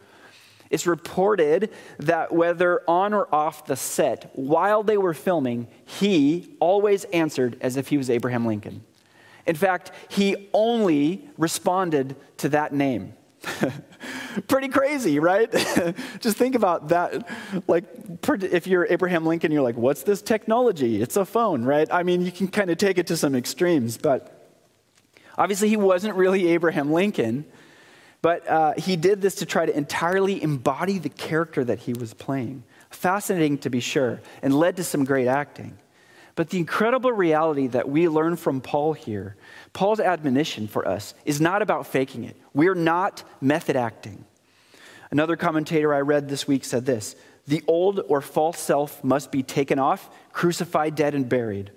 It's 0.70 0.86
reported 0.86 1.72
that 1.98 2.32
whether 2.32 2.82
on 2.88 3.14
or 3.14 3.34
off 3.34 3.66
the 3.66 3.76
set, 3.76 4.32
while 4.34 4.84
they 4.84 4.98
were 4.98 5.16
filming, 5.16 5.68
he 5.86 6.56
always 6.60 7.06
answered 7.06 7.58
as 7.62 7.78
if 7.78 7.88
he 7.88 7.98
was 7.98 8.10
Abraham 8.10 8.46
Lincoln. 8.46 8.84
In 9.48 9.56
fact, 9.56 9.92
he 10.10 10.50
only 10.54 11.28
responded 11.38 12.16
to 12.38 12.50
that 12.50 12.74
name. 12.74 13.14
Pretty 14.48 14.68
crazy, 14.70 15.20
right? 15.20 15.52
Just 16.20 16.38
think 16.38 16.56
about 16.56 16.90
that. 16.90 17.28
Like, 17.68 17.86
if 18.28 18.68
you're 18.68 18.86
Abraham 18.90 19.26
Lincoln, 19.26 19.52
you're 19.52 19.62
like, 19.62 19.78
what's 19.78 20.04
this 20.04 20.22
technology? 20.22 21.02
It's 21.02 21.18
a 21.18 21.26
phone, 21.26 21.64
right? 21.64 21.88
I 21.92 22.04
mean, 22.04 22.22
you 22.22 22.32
can 22.32 22.48
kind 22.48 22.70
of 22.70 22.78
take 22.78 22.98
it 22.98 23.08
to 23.08 23.18
some 23.18 23.36
extremes, 23.36 23.98
but 23.98 24.52
obviously 25.38 25.70
he 25.70 25.78
wasn't 25.78 26.16
really 26.16 26.48
Abraham 26.50 26.92
Lincoln, 26.92 27.46
but 28.22 28.48
uh, 28.48 28.74
he 28.78 28.96
did 28.96 29.22
this 29.22 29.36
to 29.36 29.46
try 29.46 29.66
to 29.66 29.76
entirely 29.76 30.42
embody 30.44 31.00
the 31.00 31.10
character 31.10 31.64
that 31.64 31.80
he 31.80 31.94
was 31.94 32.14
playing. 32.14 32.64
Fascinating 32.90 33.58
to 33.60 33.70
be 33.70 33.80
sure, 33.80 34.20
and 34.42 34.54
led 34.54 34.76
to 34.78 34.84
some 34.84 35.06
great 35.06 35.28
acting. 35.28 35.78
But 36.40 36.52
the 36.52 36.58
incredible 36.58 37.12
reality 37.12 37.68
that 37.68 37.90
we 37.90 38.08
learn 38.08 38.38
from 38.38 38.62
Paul 38.62 38.94
here, 38.94 39.36
Paul's 39.74 40.00
admonition 40.00 40.70
for 40.70 40.88
us, 40.88 41.14
is 41.26 41.42
not 41.42 41.62
about 41.62 41.86
faking 41.86 42.24
it. 42.24 42.38
We're 42.54 42.76
not 42.76 43.26
method 43.42 43.76
acting. 43.76 44.24
Another 45.12 45.36
commentator 45.36 45.94
I 45.94 46.00
read 46.00 46.30
this 46.30 46.48
week 46.48 46.64
said 46.64 46.86
this 46.86 47.18
The 47.46 47.62
old 47.68 48.00
or 48.08 48.22
false 48.22 48.58
self 48.58 49.04
must 49.04 49.34
be 49.34 49.44
taken 49.44 49.80
off, 49.80 50.10
crucified, 50.32 50.96
dead, 50.96 51.14
and 51.14 51.28
buried. 51.28 51.72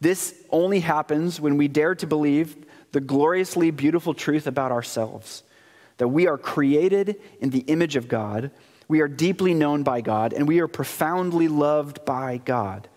This 0.00 0.34
only 0.48 0.80
happens 0.80 1.38
when 1.38 1.58
we 1.58 1.68
dare 1.68 1.94
to 1.96 2.06
believe 2.06 2.56
the 2.92 3.02
gloriously 3.02 3.70
beautiful 3.70 4.14
truth 4.14 4.46
about 4.46 4.72
ourselves 4.72 5.42
that 5.98 6.08
we 6.08 6.26
are 6.26 6.38
created 6.38 7.20
in 7.40 7.50
the 7.50 7.66
image 7.66 7.96
of 7.96 8.08
God, 8.08 8.50
we 8.88 9.02
are 9.02 9.08
deeply 9.08 9.52
known 9.52 9.82
by 9.82 10.00
God, 10.00 10.32
and 10.32 10.48
we 10.48 10.60
are 10.60 10.68
profoundly 10.68 11.48
loved 11.48 12.06
by 12.06 12.38
God. 12.38 12.88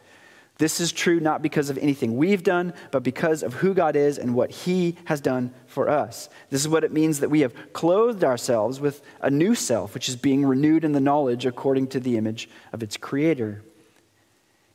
This 0.63 0.79
is 0.79 0.93
true 0.93 1.19
not 1.19 1.41
because 1.41 1.69
of 1.69 1.77
anything 1.77 2.15
we've 2.15 2.41
done, 2.41 2.73
but 2.91 3.03
because 3.03 3.43
of 3.43 3.55
who 3.55 3.73
God 3.73 3.97
is 3.97 4.17
and 4.17 4.33
what 4.33 4.49
He 4.49 4.95
has 5.03 5.19
done 5.19 5.53
for 5.67 5.89
us. 5.89 6.29
This 6.51 6.61
is 6.61 6.69
what 6.69 6.85
it 6.85 6.93
means 6.93 7.19
that 7.19 7.27
we 7.27 7.41
have 7.41 7.53
clothed 7.73 8.23
ourselves 8.23 8.79
with 8.79 9.01
a 9.19 9.29
new 9.29 9.55
self, 9.55 9.93
which 9.93 10.07
is 10.07 10.15
being 10.15 10.45
renewed 10.45 10.85
in 10.85 10.93
the 10.93 11.01
knowledge 11.01 11.45
according 11.45 11.87
to 11.87 11.99
the 11.99 12.15
image 12.15 12.49
of 12.71 12.81
its 12.81 12.95
Creator. 12.95 13.61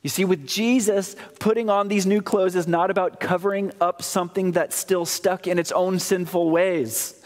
You 0.03 0.11
see, 0.11 0.25
with 0.25 0.45
Jesus, 0.45 1.15
putting 1.39 1.71
on 1.71 1.87
these 1.87 2.05
new 2.05 2.21
clothes 2.21 2.55
is 2.55 2.67
not 2.67 2.91
about 2.91 3.19
covering 3.19 3.71
up 3.81 4.03
something 4.03 4.51
that's 4.51 4.75
still 4.75 5.07
stuck 5.07 5.47
in 5.47 5.57
its 5.57 5.71
own 5.71 5.97
sinful 5.97 6.51
ways. 6.51 7.18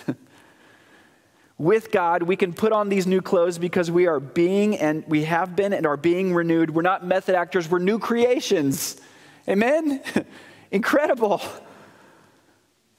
With 1.58 1.92
God, 1.92 2.24
we 2.24 2.36
can 2.36 2.54
put 2.54 2.72
on 2.72 2.90
these 2.90 3.06
new 3.06 3.22
clothes 3.22 3.58
because 3.58 3.92
we 3.92 4.08
are 4.08 4.20
being 4.20 4.76
and 4.78 5.04
we 5.08 5.24
have 5.24 5.56
been 5.56 5.74
and 5.74 5.86
are 5.86 5.98
being 5.98 6.34
renewed. 6.34 6.72
We're 6.72 6.82
not 6.82 7.06
method 7.06 7.36
actors, 7.36 7.70
we're 7.70 7.80
new 7.80 8.00
creations. 8.00 9.00
Amen? 9.48 10.02
Incredible. 10.72 11.42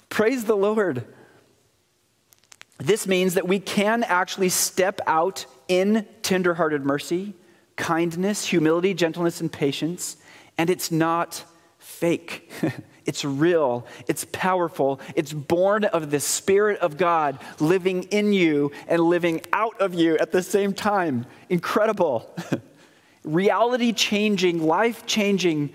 Praise 0.09 0.45
the 0.45 0.57
Lord. 0.57 1.05
This 2.79 3.07
means 3.07 3.35
that 3.35 3.49
we 3.49 3.61
can 3.61 4.05
actually 4.05 4.49
step 4.49 5.01
out 5.07 5.47
in 5.69 6.07
tenderhearted 6.23 6.85
mercy, 6.85 7.35
kindness, 7.77 8.47
humility, 8.47 8.95
gentleness, 8.95 9.41
and 9.41 9.51
patience, 9.51 10.17
and 10.59 10.71
it's 10.71 10.91
not 10.91 11.45
fake. 11.79 12.51
It's 13.07 13.25
real, 13.25 13.87
it's 14.09 14.25
powerful, 14.33 15.01
it's 15.15 15.33
born 15.33 15.85
of 15.85 16.11
the 16.11 16.21
Spirit 16.21 16.81
of 16.81 16.97
God 16.97 17.39
living 17.61 18.05
in 18.05 18.33
you 18.33 18.73
and 18.89 19.01
living 19.03 19.43
out 19.53 19.79
of 19.81 19.95
you 19.95 20.17
at 20.19 20.33
the 20.33 20.43
same 20.43 20.73
time. 20.73 21.27
Incredible. 21.49 22.35
Reality 23.25 23.93
changing, 23.93 24.63
life 24.63 25.07
changing 25.07 25.75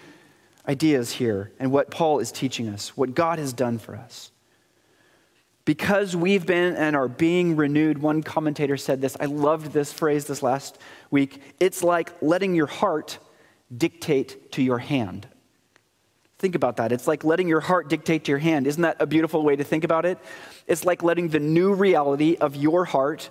ideas 0.67 1.11
here, 1.11 1.51
and 1.59 1.71
what 1.71 1.89
Paul 1.89 2.19
is 2.19 2.31
teaching 2.31 2.69
us, 2.69 2.95
what 2.97 3.15
God 3.15 3.39
has 3.39 3.53
done 3.53 3.79
for 3.79 3.95
us. 3.95 4.31
Because 5.65 6.15
we've 6.15 6.47
been 6.47 6.75
and 6.75 6.95
are 6.95 7.07
being 7.07 7.55
renewed, 7.55 7.99
one 7.99 8.23
commentator 8.23 8.75
said 8.75 9.01
this. 9.01 9.15
I 9.19 9.25
loved 9.25 9.71
this 9.71 9.93
phrase 9.93 10.25
this 10.25 10.41
last 10.41 10.79
week. 11.11 11.41
It's 11.59 11.83
like 11.83 12.11
letting 12.23 12.55
your 12.55 12.65
heart 12.65 13.19
dictate 13.75 14.51
to 14.53 14.63
your 14.63 14.79
hand. 14.79 15.27
Think 16.39 16.55
about 16.55 16.77
that. 16.77 16.93
It's 16.93 17.05
like 17.05 17.25
letting 17.25 17.49
your 17.49 17.59
heart 17.59 17.89
dictate 17.89 18.23
to 18.23 18.31
your 18.31 18.39
hand. 18.39 18.65
Isn't 18.65 18.81
that 18.81 18.95
a 19.01 19.05
beautiful 19.05 19.43
way 19.43 19.57
to 19.57 19.63
think 19.65 19.83
about 19.83 20.05
it? 20.05 20.17
It's 20.67 20.85
like 20.85 21.03
letting 21.03 21.27
the 21.27 21.39
new 21.39 21.73
reality 21.73 22.37
of 22.39 22.55
your 22.55 22.85
heart, 22.85 23.29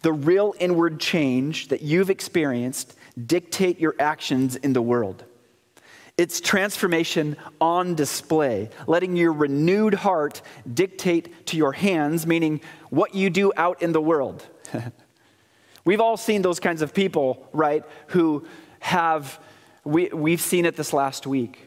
the 0.00 0.12
real 0.12 0.54
inward 0.58 0.98
change 0.98 1.68
that 1.68 1.82
you've 1.82 2.08
experienced, 2.08 2.96
dictate 3.26 3.78
your 3.78 3.94
actions 3.98 4.56
in 4.56 4.72
the 4.72 4.80
world. 4.80 5.22
It's 6.16 6.40
transformation 6.40 7.36
on 7.60 7.94
display, 7.94 8.70
letting 8.86 9.16
your 9.16 9.34
renewed 9.34 9.92
heart 9.92 10.40
dictate 10.72 11.46
to 11.48 11.58
your 11.58 11.72
hands, 11.72 12.26
meaning 12.26 12.62
what 12.88 13.14
you 13.14 13.28
do 13.28 13.52
out 13.58 13.82
in 13.82 13.92
the 13.92 14.00
world. 14.00 14.42
We've 15.84 16.00
all 16.00 16.16
seen 16.16 16.40
those 16.40 16.58
kinds 16.58 16.80
of 16.80 16.94
people, 16.94 17.46
right, 17.52 17.84
who 18.08 18.46
have, 18.80 19.38
we, 19.84 20.08
we've 20.08 20.40
seen 20.40 20.64
it 20.64 20.74
this 20.74 20.94
last 20.94 21.26
week 21.26 21.65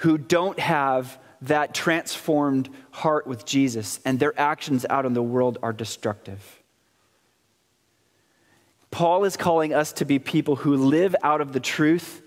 who 0.00 0.16
don't 0.16 0.58
have 0.58 1.18
that 1.42 1.74
transformed 1.74 2.70
heart 2.90 3.26
with 3.26 3.44
Jesus, 3.44 4.00
and 4.04 4.18
their 4.18 4.38
actions 4.38 4.86
out 4.88 5.04
in 5.04 5.12
the 5.12 5.22
world 5.22 5.58
are 5.62 5.74
destructive. 5.74 6.62
Paul 8.90 9.24
is 9.24 9.36
calling 9.36 9.74
us 9.74 9.92
to 9.94 10.06
be 10.06 10.18
people 10.18 10.56
who 10.56 10.76
live 10.76 11.14
out 11.22 11.42
of 11.42 11.52
the 11.52 11.60
truth 11.60 12.22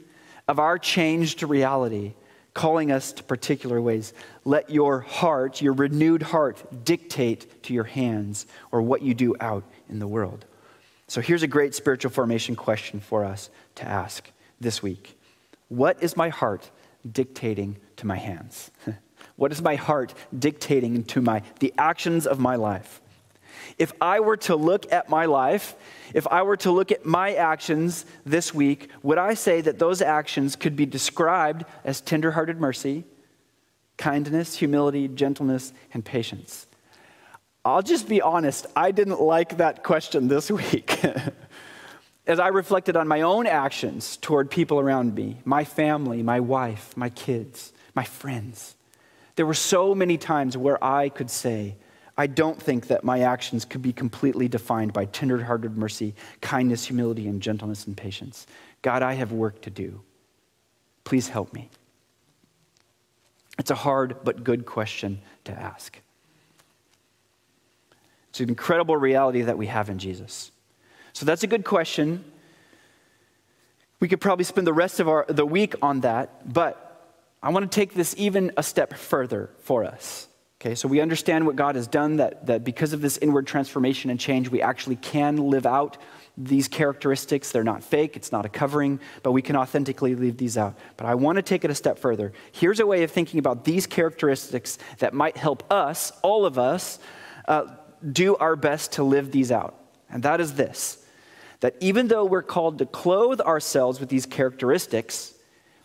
of 0.47 0.59
our 0.59 0.77
changed 0.77 1.41
reality, 1.41 2.13
calling 2.53 2.91
us 2.91 3.11
to 3.13 3.23
particular 3.23 3.81
ways. 3.81 4.13
Let 4.45 4.69
your 4.69 4.99
heart, 4.99 5.59
your 5.59 5.73
renewed 5.73 6.21
heart, 6.21 6.85
dictate 6.85 7.63
to 7.63 7.73
your 7.73 7.85
hands 7.85 8.45
or 8.71 8.83
what 8.83 9.01
you 9.01 9.15
do 9.15 9.35
out 9.39 9.63
in 9.89 9.97
the 9.97 10.07
world. 10.07 10.45
So 11.07 11.21
here's 11.21 11.43
a 11.43 11.47
great 11.47 11.73
spiritual 11.73 12.11
formation 12.11 12.55
question 12.55 12.99
for 12.99 13.25
us 13.25 13.49
to 13.75 13.83
ask 13.83 14.31
this 14.61 14.83
week 14.83 15.17
What 15.69 16.03
is 16.03 16.15
my 16.15 16.29
heart 16.29 16.69
dictating 17.09 17.77
to 17.97 18.07
my 18.07 18.17
hands? 18.17 18.71
what 19.35 19.51
is 19.51 19.61
my 19.61 19.75
heart 19.75 20.13
dictating 20.37 21.03
to 21.05 21.21
my 21.21 21.41
the 21.59 21.73
actions 21.77 22.27
of 22.27 22.39
my 22.39 22.55
life? 22.55 23.01
If 23.77 23.93
I 24.01 24.19
were 24.19 24.37
to 24.37 24.55
look 24.55 24.91
at 24.91 25.09
my 25.09 25.25
life, 25.25 25.75
if 26.13 26.27
I 26.27 26.43
were 26.43 26.57
to 26.57 26.71
look 26.71 26.91
at 26.91 27.05
my 27.05 27.33
actions 27.33 28.05
this 28.25 28.53
week, 28.53 28.89
would 29.01 29.17
I 29.17 29.33
say 29.33 29.61
that 29.61 29.79
those 29.79 30.01
actions 30.01 30.55
could 30.55 30.75
be 30.75 30.85
described 30.85 31.65
as 31.83 32.01
tenderhearted 32.01 32.59
mercy, 32.59 33.05
kindness, 33.97 34.55
humility, 34.55 35.07
gentleness, 35.07 35.73
and 35.93 36.03
patience? 36.03 36.67
I'll 37.65 37.81
just 37.81 38.09
be 38.09 38.21
honest, 38.21 38.67
I 38.75 38.91
didn't 38.91 39.21
like 39.21 39.57
that 39.57 39.83
question 39.83 40.27
this 40.27 40.51
week. 40.71 40.99
As 42.25 42.39
I 42.39 42.47
reflected 42.47 42.95
on 42.95 43.07
my 43.07 43.21
own 43.21 43.47
actions 43.47 44.17
toward 44.17 44.49
people 44.49 44.79
around 44.79 45.13
me, 45.13 45.41
my 45.43 45.65
family, 45.65 46.23
my 46.23 46.39
wife, 46.39 46.95
my 46.95 47.09
kids, 47.09 47.73
my 47.95 48.05
friends, 48.05 48.75
there 49.35 49.45
were 49.45 49.53
so 49.53 49.93
many 49.93 50.17
times 50.17 50.55
where 50.55 50.81
I 50.83 51.09
could 51.09 51.29
say, 51.29 51.75
I 52.17 52.27
don't 52.27 52.61
think 52.61 52.87
that 52.87 53.03
my 53.03 53.21
actions 53.21 53.65
could 53.65 53.81
be 53.81 53.91
completely 53.91 54.47
defined 54.47 54.93
by 54.93 55.05
tenderhearted 55.05 55.75
mercy, 55.75 56.13
kindness, 56.41 56.85
humility, 56.85 57.27
and 57.27 57.41
gentleness 57.41 57.87
and 57.87 57.97
patience. 57.97 58.45
God, 58.83 59.01
I 59.01 59.13
have 59.13 59.31
work 59.31 59.61
to 59.63 59.69
do. 59.69 60.01
Please 61.03 61.27
help 61.27 61.53
me. 61.53 61.69
It's 63.57 63.71
a 63.71 63.75
hard 63.75 64.17
but 64.23 64.43
good 64.43 64.65
question 64.65 65.21
to 65.45 65.51
ask. 65.51 65.99
It's 68.29 68.39
an 68.39 68.49
incredible 68.49 68.97
reality 68.97 69.41
that 69.41 69.57
we 69.57 69.67
have 69.67 69.89
in 69.89 69.99
Jesus. 69.99 70.51
So 71.13 71.25
that's 71.25 71.43
a 71.43 71.47
good 71.47 71.63
question. 71.63 72.25
We 73.99 74.07
could 74.07 74.19
probably 74.19 74.45
spend 74.45 74.67
the 74.67 74.73
rest 74.73 74.99
of 74.99 75.07
our, 75.07 75.25
the 75.29 75.45
week 75.45 75.75
on 75.81 76.01
that, 76.01 76.51
but 76.51 77.15
I 77.41 77.49
want 77.49 77.69
to 77.69 77.73
take 77.73 77.93
this 77.93 78.15
even 78.17 78.51
a 78.57 78.63
step 78.63 78.93
further 78.93 79.49
for 79.59 79.85
us. 79.85 80.27
Okay, 80.59 80.75
so 80.75 80.87
we 80.87 81.01
understand 81.01 81.45
what 81.45 81.57
God 81.57 81.75
has 81.75 81.87
done, 81.87 82.17
that, 82.17 82.45
that 82.47 82.63
because 82.63 82.93
of 82.93 83.01
this 83.01 83.17
inward 83.17 83.45
transformation 83.45 84.09
and 84.09 84.17
change, 84.17 84.49
we 84.49 84.61
actually 84.61 84.95
can 84.95 85.35
live 85.35 85.65
out 85.65 85.97
these 86.37 86.69
characteristics. 86.69 87.51
They're 87.51 87.65
not 87.65 87.83
fake, 87.83 88.15
it's 88.15 88.31
not 88.31 88.45
a 88.45 88.49
covering, 88.49 89.01
but 89.23 89.33
we 89.33 89.41
can 89.41 89.57
authentically 89.57 90.15
leave 90.15 90.37
these 90.37 90.57
out. 90.57 90.77
But 90.95 91.05
I 91.05 91.15
want 91.15 91.35
to 91.35 91.41
take 91.41 91.65
it 91.65 91.69
a 91.69 91.75
step 91.75 91.99
further. 91.99 92.31
Here's 92.53 92.79
a 92.79 92.87
way 92.87 93.03
of 93.03 93.11
thinking 93.11 93.39
about 93.39 93.65
these 93.65 93.85
characteristics 93.85 94.79
that 94.99 95.13
might 95.13 95.35
help 95.35 95.69
us, 95.71 96.13
all 96.21 96.45
of 96.45 96.57
us, 96.57 96.97
uh, 97.47 97.65
do 98.09 98.37
our 98.37 98.55
best 98.55 98.93
to 98.93 99.03
live 99.03 99.31
these 99.31 99.51
out. 99.51 99.77
And 100.09 100.23
that 100.23 100.39
is 100.39 100.53
this 100.53 101.02
that 101.63 101.77
even 101.79 102.09
though 102.09 102.25
we're 102.25 102.43
called 102.43 102.77
to 102.79 102.85
clothe 102.85 103.39
ourselves 103.39 104.01
with 104.01 104.09
these 104.09 104.25
characteristics, 104.25 105.33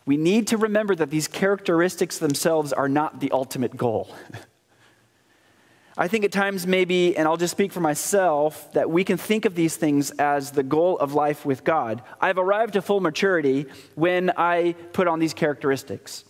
we 0.06 0.16
need 0.16 0.48
to 0.48 0.56
remember 0.56 0.92
that 0.96 1.08
these 1.08 1.28
characteristics 1.28 2.18
themselves 2.18 2.72
are 2.72 2.88
not 2.88 3.20
the 3.20 3.30
ultimate 3.30 3.76
goal. 3.76 4.12
I 5.96 6.08
think 6.08 6.24
at 6.24 6.32
times, 6.32 6.66
maybe, 6.66 7.16
and 7.16 7.28
I'll 7.28 7.36
just 7.36 7.52
speak 7.52 7.70
for 7.70 7.78
myself, 7.78 8.72
that 8.72 8.90
we 8.90 9.04
can 9.04 9.18
think 9.18 9.44
of 9.44 9.54
these 9.54 9.76
things 9.76 10.10
as 10.10 10.50
the 10.50 10.64
goal 10.64 10.98
of 10.98 11.14
life 11.14 11.46
with 11.46 11.62
God. 11.62 12.02
I've 12.20 12.38
arrived 12.38 12.72
to 12.72 12.82
full 12.82 12.98
maturity 12.98 13.66
when 13.94 14.32
I 14.36 14.74
put 14.92 15.06
on 15.06 15.20
these 15.20 15.32
characteristics. 15.32 16.24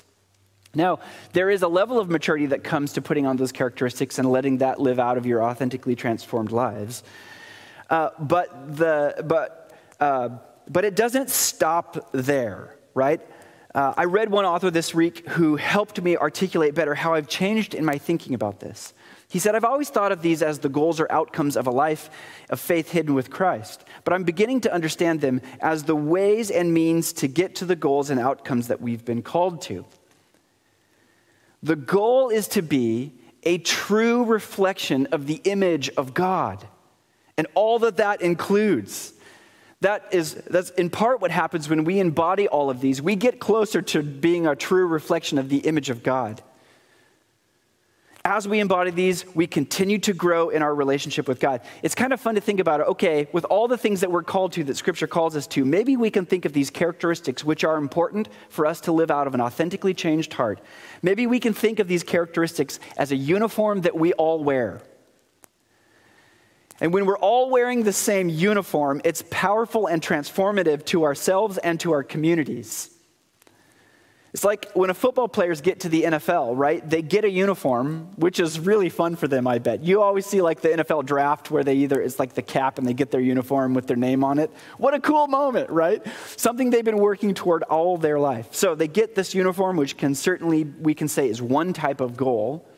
Now, 0.74 0.98
there 1.32 1.48
is 1.48 1.62
a 1.62 1.68
level 1.68 1.98
of 1.98 2.10
maturity 2.10 2.46
that 2.46 2.64
comes 2.64 2.92
to 2.92 3.00
putting 3.00 3.24
on 3.24 3.38
those 3.38 3.52
characteristics 3.52 4.18
and 4.18 4.30
letting 4.30 4.58
that 4.58 4.78
live 4.78 4.98
out 4.98 5.16
of 5.16 5.24
your 5.24 5.42
authentically 5.42 5.96
transformed 5.96 6.52
lives. 6.52 7.02
Uh, 7.90 8.10
but, 8.18 8.76
the, 8.76 9.22
but, 9.24 9.72
uh, 10.00 10.28
but 10.68 10.84
it 10.84 10.94
doesn't 10.94 11.30
stop 11.30 12.10
there, 12.12 12.76
right? 12.94 13.20
Uh, 13.74 13.94
I 13.96 14.04
read 14.04 14.30
one 14.30 14.44
author 14.44 14.70
this 14.70 14.94
week 14.94 15.28
who 15.28 15.56
helped 15.56 16.00
me 16.00 16.16
articulate 16.16 16.74
better 16.74 16.94
how 16.94 17.14
I've 17.14 17.28
changed 17.28 17.74
in 17.74 17.84
my 17.84 17.98
thinking 17.98 18.34
about 18.34 18.60
this. 18.60 18.92
He 19.30 19.38
said, 19.38 19.54
I've 19.54 19.64
always 19.64 19.90
thought 19.90 20.10
of 20.10 20.22
these 20.22 20.42
as 20.42 20.58
the 20.60 20.70
goals 20.70 21.00
or 21.00 21.12
outcomes 21.12 21.56
of 21.56 21.66
a 21.66 21.70
life 21.70 22.08
of 22.48 22.60
faith 22.60 22.90
hidden 22.90 23.14
with 23.14 23.30
Christ, 23.30 23.84
but 24.04 24.14
I'm 24.14 24.24
beginning 24.24 24.62
to 24.62 24.72
understand 24.72 25.20
them 25.20 25.42
as 25.60 25.84
the 25.84 25.96
ways 25.96 26.50
and 26.50 26.72
means 26.72 27.12
to 27.14 27.28
get 27.28 27.54
to 27.56 27.66
the 27.66 27.76
goals 27.76 28.08
and 28.08 28.18
outcomes 28.18 28.68
that 28.68 28.80
we've 28.80 29.04
been 29.04 29.22
called 29.22 29.60
to. 29.62 29.84
The 31.62 31.76
goal 31.76 32.30
is 32.30 32.48
to 32.48 32.62
be 32.62 33.12
a 33.42 33.58
true 33.58 34.24
reflection 34.24 35.06
of 35.12 35.26
the 35.26 35.40
image 35.44 35.90
of 35.90 36.14
God 36.14 36.66
and 37.38 37.46
all 37.54 37.78
that 37.78 37.96
that 37.96 38.20
includes. 38.20 39.14
That 39.80 40.08
is, 40.10 40.34
that's 40.34 40.70
in 40.70 40.90
part 40.90 41.20
what 41.20 41.30
happens 41.30 41.68
when 41.68 41.84
we 41.84 42.00
embody 42.00 42.48
all 42.48 42.68
of 42.68 42.80
these. 42.80 43.00
We 43.00 43.14
get 43.14 43.38
closer 43.38 43.80
to 43.80 44.02
being 44.02 44.46
a 44.46 44.56
true 44.56 44.86
reflection 44.86 45.38
of 45.38 45.48
the 45.48 45.58
image 45.58 45.88
of 45.88 46.02
God 46.02 46.42
as 48.28 48.46
we 48.46 48.60
embody 48.60 48.90
these, 48.90 49.24
we 49.34 49.46
continue 49.46 49.98
to 49.98 50.12
grow 50.12 50.50
in 50.50 50.60
our 50.60 50.74
relationship 50.74 51.26
with 51.26 51.40
God. 51.40 51.62
It's 51.82 51.94
kind 51.94 52.12
of 52.12 52.20
fun 52.20 52.34
to 52.34 52.42
think 52.42 52.60
about. 52.60 52.80
Okay, 52.82 53.26
with 53.32 53.46
all 53.46 53.68
the 53.68 53.78
things 53.78 54.02
that 54.02 54.12
we're 54.12 54.22
called 54.22 54.52
to, 54.52 54.64
that 54.64 54.76
Scripture 54.76 55.06
calls 55.06 55.34
us 55.34 55.46
to, 55.48 55.64
maybe 55.64 55.96
we 55.96 56.10
can 56.10 56.26
think 56.26 56.44
of 56.44 56.52
these 56.52 56.68
characteristics 56.68 57.42
which 57.42 57.64
are 57.64 57.78
important 57.78 58.28
for 58.50 58.66
us 58.66 58.82
to 58.82 58.92
live 58.92 59.10
out 59.10 59.26
of 59.26 59.34
an 59.34 59.40
authentically 59.40 59.94
changed 59.94 60.34
heart. 60.34 60.60
Maybe 61.00 61.26
we 61.26 61.40
can 61.40 61.54
think 61.54 61.78
of 61.78 61.88
these 61.88 62.02
characteristics 62.02 62.80
as 62.98 63.12
a 63.12 63.16
uniform 63.16 63.80
that 63.80 63.96
we 63.96 64.12
all 64.12 64.44
wear. 64.44 64.82
And 66.80 66.92
when 66.92 67.06
we're 67.06 67.18
all 67.18 67.50
wearing 67.50 67.82
the 67.82 67.92
same 67.92 68.28
uniform, 68.28 69.00
it's 69.04 69.24
powerful 69.30 69.86
and 69.86 70.00
transformative 70.00 70.84
to 70.86 71.04
ourselves 71.04 71.58
and 71.58 71.80
to 71.80 71.92
our 71.92 72.04
communities. 72.04 72.90
It's 74.34 74.44
like 74.44 74.70
when 74.74 74.90
a 74.90 74.94
football 74.94 75.26
players 75.26 75.62
get 75.62 75.80
to 75.80 75.88
the 75.88 76.02
NFL, 76.02 76.52
right? 76.56 76.88
They 76.88 77.00
get 77.00 77.24
a 77.24 77.30
uniform, 77.30 78.10
which 78.16 78.38
is 78.38 78.60
really 78.60 78.90
fun 78.90 79.16
for 79.16 79.26
them, 79.26 79.46
I 79.46 79.58
bet. 79.58 79.82
You 79.82 80.02
always 80.02 80.26
see 80.26 80.42
like 80.42 80.60
the 80.60 80.68
NFL 80.68 81.06
draft 81.06 81.50
where 81.50 81.64
they 81.64 81.74
either, 81.76 82.00
it's 82.00 82.18
like 82.18 82.34
the 82.34 82.42
cap 82.42 82.78
and 82.78 82.86
they 82.86 82.92
get 82.92 83.10
their 83.10 83.22
uniform 83.22 83.72
with 83.72 83.86
their 83.86 83.96
name 83.96 84.22
on 84.22 84.38
it. 84.38 84.52
What 84.76 84.92
a 84.92 85.00
cool 85.00 85.28
moment, 85.28 85.70
right? 85.70 86.06
Something 86.36 86.68
they've 86.70 86.84
been 86.84 86.98
working 86.98 87.32
toward 87.32 87.62
all 87.64 87.96
their 87.96 88.18
life. 88.18 88.48
So 88.52 88.74
they 88.74 88.86
get 88.86 89.14
this 89.14 89.34
uniform, 89.34 89.78
which 89.78 89.96
can 89.96 90.14
certainly, 90.14 90.64
we 90.64 90.94
can 90.94 91.08
say, 91.08 91.28
is 91.28 91.40
one 91.40 91.72
type 91.72 92.02
of 92.02 92.16
goal. 92.16 92.68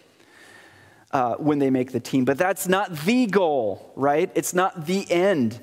Uh, 1.13 1.35
when 1.39 1.59
they 1.59 1.71
make 1.71 1.91
the 1.91 1.99
team, 1.99 2.25
but 2.25 2.39
that's 2.39 2.69
not 2.69 2.95
the 2.99 3.27
goal, 3.27 3.93
right? 3.97 4.31
It's 4.37 4.55
not 4.55 4.87
the 4.87 5.11
end. 5.11 5.59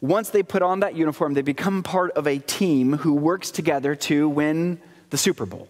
Once 0.00 0.30
they 0.30 0.44
put 0.44 0.62
on 0.62 0.80
that 0.80 0.94
uniform, 0.94 1.34
they 1.34 1.42
become 1.42 1.82
part 1.82 2.12
of 2.12 2.28
a 2.28 2.38
team 2.38 2.98
who 2.98 3.12
works 3.12 3.50
together 3.50 3.96
to 3.96 4.28
win 4.28 4.78
the 5.10 5.16
Super 5.16 5.46
Bowl. 5.46 5.66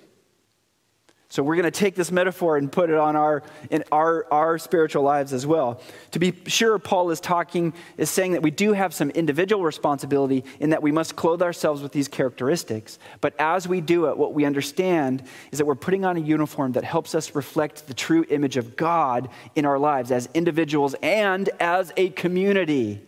So 1.35 1.43
we're 1.43 1.57
going 1.57 1.65
to 1.65 1.73
take 1.73 1.97
this 1.97 2.13
metaphor 2.13 2.57
and 2.57 2.71
put 2.71 2.91
it 2.91 2.97
on 2.97 3.17
our 3.17 3.43
in 3.69 3.83
our, 3.91 4.25
our 4.33 4.57
spiritual 4.57 5.03
lives 5.03 5.33
as 5.33 5.45
well. 5.45 5.81
To 6.13 6.21
be 6.21 6.33
sure, 6.47 6.79
Paul 6.79 7.11
is 7.11 7.19
talking, 7.19 7.75
is 7.97 8.09
saying 8.09 8.35
that 8.35 8.43
we 8.43 8.53
do 8.53 8.73
have 8.73 8.95
some 8.95 9.11
individual 9.11 9.65
responsibility 9.65 10.45
in 10.61 10.71
that 10.71 10.81
we 10.81 10.93
must 10.93 11.17
clothe 11.17 11.43
ourselves 11.43 11.83
with 11.83 11.91
these 11.91 12.07
characteristics. 12.07 13.01
But 13.21 13.35
as 13.41 13.67
we 13.67 13.81
do 13.81 14.07
it, 14.11 14.17
what 14.17 14.33
we 14.33 14.45
understand 14.45 15.25
is 15.51 15.59
that 15.59 15.67
we're 15.67 15.75
putting 15.75 16.05
on 16.05 16.17
a 16.17 16.21
uniform 16.21 16.71
that 16.75 16.85
helps 16.85 17.17
us 17.17 17.35
reflect 17.35 17.89
the 17.89 17.95
true 17.95 18.25
image 18.31 18.57
of 18.57 18.77
God 18.77 19.29
in 19.57 19.67
our 19.67 19.81
lives 19.81 20.13
as 20.13 20.29
individuals 20.35 20.95
and 21.03 21.51
as 21.59 21.93
a 21.97 22.11
community. 22.11 23.03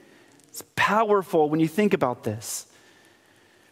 It's 0.49 0.65
powerful 0.75 1.49
when 1.49 1.61
you 1.61 1.69
think 1.69 1.95
about 1.95 2.25
this. 2.25 2.67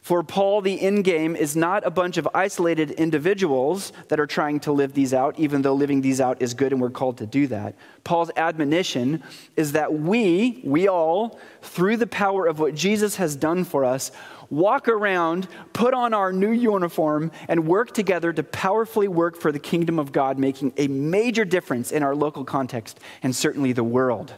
For 0.04 0.22
Paul, 0.22 0.60
the 0.60 0.78
end 0.82 1.02
game 1.04 1.34
is 1.34 1.56
not 1.56 1.86
a 1.86 1.90
bunch 1.90 2.18
of 2.18 2.28
isolated 2.34 2.90
individuals 2.90 3.90
that 4.08 4.20
are 4.20 4.26
trying 4.26 4.60
to 4.60 4.70
live 4.70 4.92
these 4.92 5.14
out, 5.14 5.38
even 5.38 5.62
though 5.62 5.72
living 5.72 6.02
these 6.02 6.20
out 6.20 6.42
is 6.42 6.52
good 6.52 6.72
and 6.72 6.82
we're 6.82 6.90
called 6.90 7.16
to 7.18 7.26
do 7.26 7.46
that. 7.46 7.74
Paul's 8.04 8.30
admonition 8.36 9.22
is 9.56 9.72
that 9.72 9.94
we, 9.94 10.60
we 10.62 10.88
all, 10.88 11.40
through 11.62 11.96
the 11.96 12.06
power 12.06 12.46
of 12.46 12.58
what 12.58 12.74
Jesus 12.74 13.16
has 13.16 13.34
done 13.34 13.64
for 13.64 13.86
us, 13.86 14.12
walk 14.50 14.88
around, 14.88 15.48
put 15.72 15.94
on 15.94 16.12
our 16.12 16.34
new 16.34 16.52
uniform, 16.52 17.30
and 17.48 17.66
work 17.66 17.94
together 17.94 18.30
to 18.30 18.42
powerfully 18.42 19.08
work 19.08 19.38
for 19.40 19.52
the 19.52 19.58
kingdom 19.58 19.98
of 19.98 20.12
God, 20.12 20.38
making 20.38 20.74
a 20.76 20.86
major 20.86 21.46
difference 21.46 21.90
in 21.90 22.02
our 22.02 22.14
local 22.14 22.44
context 22.44 23.00
and 23.22 23.34
certainly 23.34 23.72
the 23.72 23.82
world. 23.82 24.34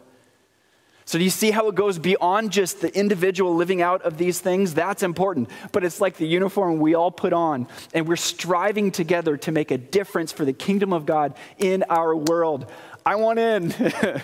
So, 1.09 1.19
do 1.19 1.25
you 1.25 1.31
see 1.31 1.53
how 1.53 1.69
it 1.69 1.77
goes 1.77 2.01
beyond 2.01 2.51
just 2.51 2.81
the 2.81 2.93
individual 2.99 3.55
living 3.55 3.81
out 3.81 4.03
of 4.03 4.19
these 4.19 4.41
things? 4.41 4.75
That's 4.75 5.05
important. 5.05 5.49
But 5.71 5.85
it's 5.85 6.01
like 6.01 6.17
the 6.17 6.27
uniform 6.27 6.81
we 6.81 6.97
all 6.97 7.13
put 7.13 7.33
on, 7.33 7.69
and 7.95 8.09
we're 8.09 8.17
striving 8.17 8.91
together 8.91 9.37
to 9.39 9.53
make 9.53 9.71
a 9.71 9.79
difference 9.79 10.33
for 10.33 10.45
the 10.45 10.53
kingdom 10.53 10.93
of 10.93 11.07
God 11.07 11.37
in 11.59 11.85
our 11.85 12.17
world. 12.17 12.71
I 13.05 13.15
want 13.15 13.39
in. 13.39 13.71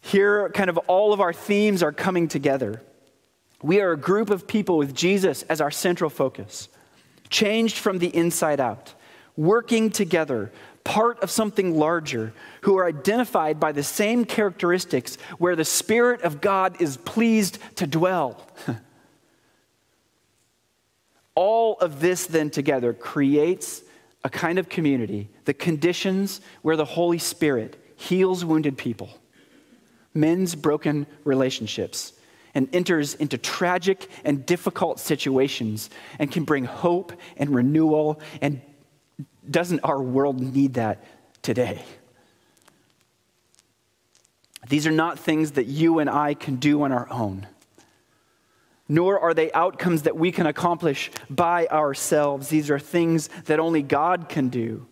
Here, 0.00 0.50
kind 0.50 0.68
of 0.68 0.78
all 0.78 1.12
of 1.12 1.20
our 1.20 1.32
themes 1.32 1.80
are 1.80 1.92
coming 1.92 2.26
together. 2.26 2.82
We 3.62 3.80
are 3.80 3.92
a 3.92 3.96
group 3.96 4.30
of 4.30 4.48
people 4.48 4.78
with 4.78 4.96
Jesus 4.96 5.44
as 5.44 5.60
our 5.60 5.70
central 5.70 6.10
focus, 6.10 6.68
changed 7.30 7.78
from 7.78 7.98
the 7.98 8.08
inside 8.08 8.58
out, 8.58 8.94
working 9.36 9.90
together 9.90 10.50
part 10.84 11.22
of 11.22 11.30
something 11.30 11.78
larger, 11.78 12.32
who 12.62 12.76
are 12.76 12.86
identified 12.86 13.60
by 13.60 13.72
the 13.72 13.82
same 13.82 14.24
characteristics 14.24 15.16
where 15.38 15.56
the 15.56 15.64
Spirit 15.64 16.22
of 16.22 16.40
God 16.40 16.80
is 16.80 16.96
pleased 16.96 17.58
to 17.76 17.86
dwell. 17.86 18.46
All 21.34 21.78
of 21.78 22.00
this 22.00 22.26
then 22.26 22.50
together 22.50 22.92
creates 22.92 23.82
a 24.24 24.30
kind 24.30 24.58
of 24.58 24.68
community, 24.68 25.28
the 25.44 25.54
conditions 25.54 26.40
where 26.62 26.76
the 26.76 26.84
Holy 26.84 27.18
Spirit 27.18 27.76
heals 27.96 28.44
wounded 28.44 28.76
people, 28.76 29.10
mends 30.14 30.54
broken 30.54 31.06
relationships, 31.24 32.12
and 32.54 32.68
enters 32.74 33.14
into 33.14 33.38
tragic 33.38 34.08
and 34.24 34.44
difficult 34.44 35.00
situations 35.00 35.90
and 36.18 36.30
can 36.30 36.44
bring 36.44 36.64
hope 36.64 37.12
and 37.36 37.50
renewal. 37.50 38.20
And 38.40 38.60
doesn't 39.48 39.80
our 39.80 40.00
world 40.00 40.40
need 40.40 40.74
that 40.74 41.04
today? 41.42 41.82
These 44.68 44.86
are 44.86 44.92
not 44.92 45.18
things 45.18 45.52
that 45.52 45.66
you 45.66 45.98
and 45.98 46.08
I 46.08 46.34
can 46.34 46.56
do 46.56 46.82
on 46.82 46.92
our 46.92 47.10
own, 47.10 47.46
nor 48.88 49.18
are 49.18 49.34
they 49.34 49.50
outcomes 49.52 50.02
that 50.02 50.16
we 50.16 50.30
can 50.32 50.46
accomplish 50.46 51.10
by 51.28 51.66
ourselves. 51.66 52.48
These 52.48 52.70
are 52.70 52.78
things 52.78 53.28
that 53.46 53.58
only 53.58 53.82
God 53.82 54.28
can 54.28 54.48
do. 54.48 54.86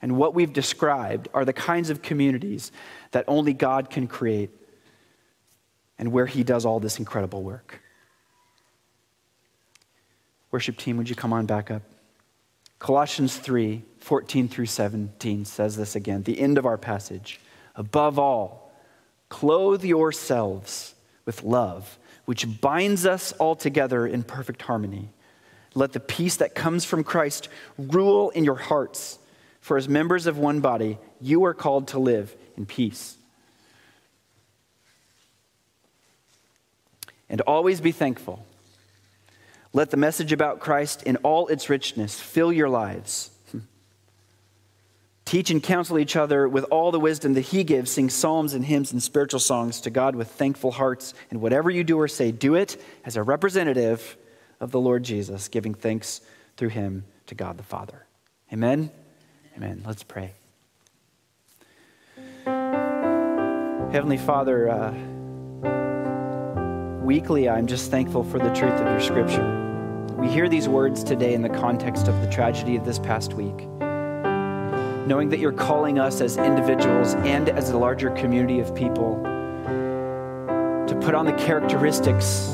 And 0.00 0.16
what 0.16 0.34
we've 0.34 0.52
described 0.52 1.28
are 1.34 1.44
the 1.44 1.52
kinds 1.52 1.90
of 1.90 2.02
communities 2.02 2.70
that 3.10 3.24
only 3.26 3.52
God 3.52 3.90
can 3.90 4.06
create 4.06 4.50
and 5.98 6.12
where 6.12 6.26
He 6.26 6.44
does 6.44 6.64
all 6.64 6.78
this 6.78 6.98
incredible 6.98 7.42
work. 7.42 7.80
Worship 10.50 10.76
team, 10.76 10.96
would 10.96 11.08
you 11.08 11.16
come 11.16 11.32
on 11.32 11.46
back 11.46 11.70
up? 11.70 11.82
Colossians 12.78 13.36
3 13.36 13.82
14 13.98 14.48
through 14.48 14.66
17 14.66 15.44
says 15.44 15.76
this 15.76 15.94
again, 15.94 16.22
the 16.22 16.40
end 16.40 16.56
of 16.56 16.64
our 16.64 16.78
passage. 16.78 17.40
Above 17.74 18.18
all, 18.18 18.72
clothe 19.28 19.84
yourselves 19.84 20.94
with 21.26 21.42
love, 21.42 21.98
which 22.24 22.60
binds 22.60 23.04
us 23.04 23.32
all 23.32 23.54
together 23.54 24.06
in 24.06 24.22
perfect 24.22 24.62
harmony. 24.62 25.10
Let 25.74 25.92
the 25.92 26.00
peace 26.00 26.36
that 26.36 26.54
comes 26.54 26.84
from 26.86 27.04
Christ 27.04 27.48
rule 27.76 28.30
in 28.30 28.44
your 28.44 28.54
hearts. 28.54 29.18
For 29.60 29.76
as 29.76 29.88
members 29.88 30.26
of 30.26 30.38
one 30.38 30.60
body, 30.60 30.96
you 31.20 31.44
are 31.44 31.54
called 31.54 31.88
to 31.88 31.98
live 31.98 32.34
in 32.56 32.64
peace. 32.64 33.18
and 37.28 37.40
always 37.42 37.80
be 37.80 37.92
thankful. 37.92 38.44
Let 39.78 39.90
the 39.92 39.96
message 39.96 40.32
about 40.32 40.58
Christ 40.58 41.04
in 41.04 41.18
all 41.18 41.46
its 41.46 41.70
richness 41.70 42.18
fill 42.18 42.52
your 42.52 42.68
lives. 42.68 43.30
Teach 45.24 45.52
and 45.52 45.62
counsel 45.62 46.00
each 46.00 46.16
other 46.16 46.48
with 46.48 46.64
all 46.64 46.90
the 46.90 46.98
wisdom 46.98 47.34
that 47.34 47.42
He 47.42 47.62
gives. 47.62 47.92
Sing 47.92 48.10
psalms 48.10 48.54
and 48.54 48.64
hymns 48.64 48.90
and 48.90 49.00
spiritual 49.00 49.38
songs 49.38 49.80
to 49.82 49.90
God 49.90 50.16
with 50.16 50.32
thankful 50.32 50.72
hearts. 50.72 51.14
And 51.30 51.40
whatever 51.40 51.70
you 51.70 51.84
do 51.84 51.96
or 51.96 52.08
say, 52.08 52.32
do 52.32 52.56
it 52.56 52.76
as 53.04 53.14
a 53.14 53.22
representative 53.22 54.16
of 54.58 54.72
the 54.72 54.80
Lord 54.80 55.04
Jesus, 55.04 55.46
giving 55.46 55.74
thanks 55.74 56.22
through 56.56 56.70
Him 56.70 57.04
to 57.28 57.36
God 57.36 57.56
the 57.56 57.62
Father. 57.62 58.04
Amen? 58.52 58.90
Amen. 59.56 59.84
Let's 59.86 60.02
pray. 60.02 60.32
Heavenly 63.92 64.18
Father, 64.18 64.70
uh, 64.70 64.92
weekly, 67.04 67.48
I'm 67.48 67.68
just 67.68 67.92
thankful 67.92 68.24
for 68.24 68.40
the 68.40 68.52
truth 68.52 68.74
of 68.74 68.88
your 68.88 69.00
scripture. 69.00 69.66
We 70.18 70.28
hear 70.28 70.48
these 70.48 70.68
words 70.68 71.04
today 71.04 71.34
in 71.34 71.42
the 71.42 71.48
context 71.48 72.08
of 72.08 72.20
the 72.20 72.26
tragedy 72.28 72.74
of 72.74 72.84
this 72.84 72.98
past 72.98 73.34
week. 73.34 73.68
Knowing 75.06 75.28
that 75.28 75.38
you're 75.38 75.52
calling 75.52 76.00
us 76.00 76.20
as 76.20 76.36
individuals 76.36 77.14
and 77.14 77.48
as 77.48 77.70
a 77.70 77.78
larger 77.78 78.10
community 78.10 78.58
of 78.58 78.74
people 78.74 79.22
to 80.88 80.98
put 81.00 81.14
on 81.14 81.24
the 81.24 81.34
characteristics 81.34 82.48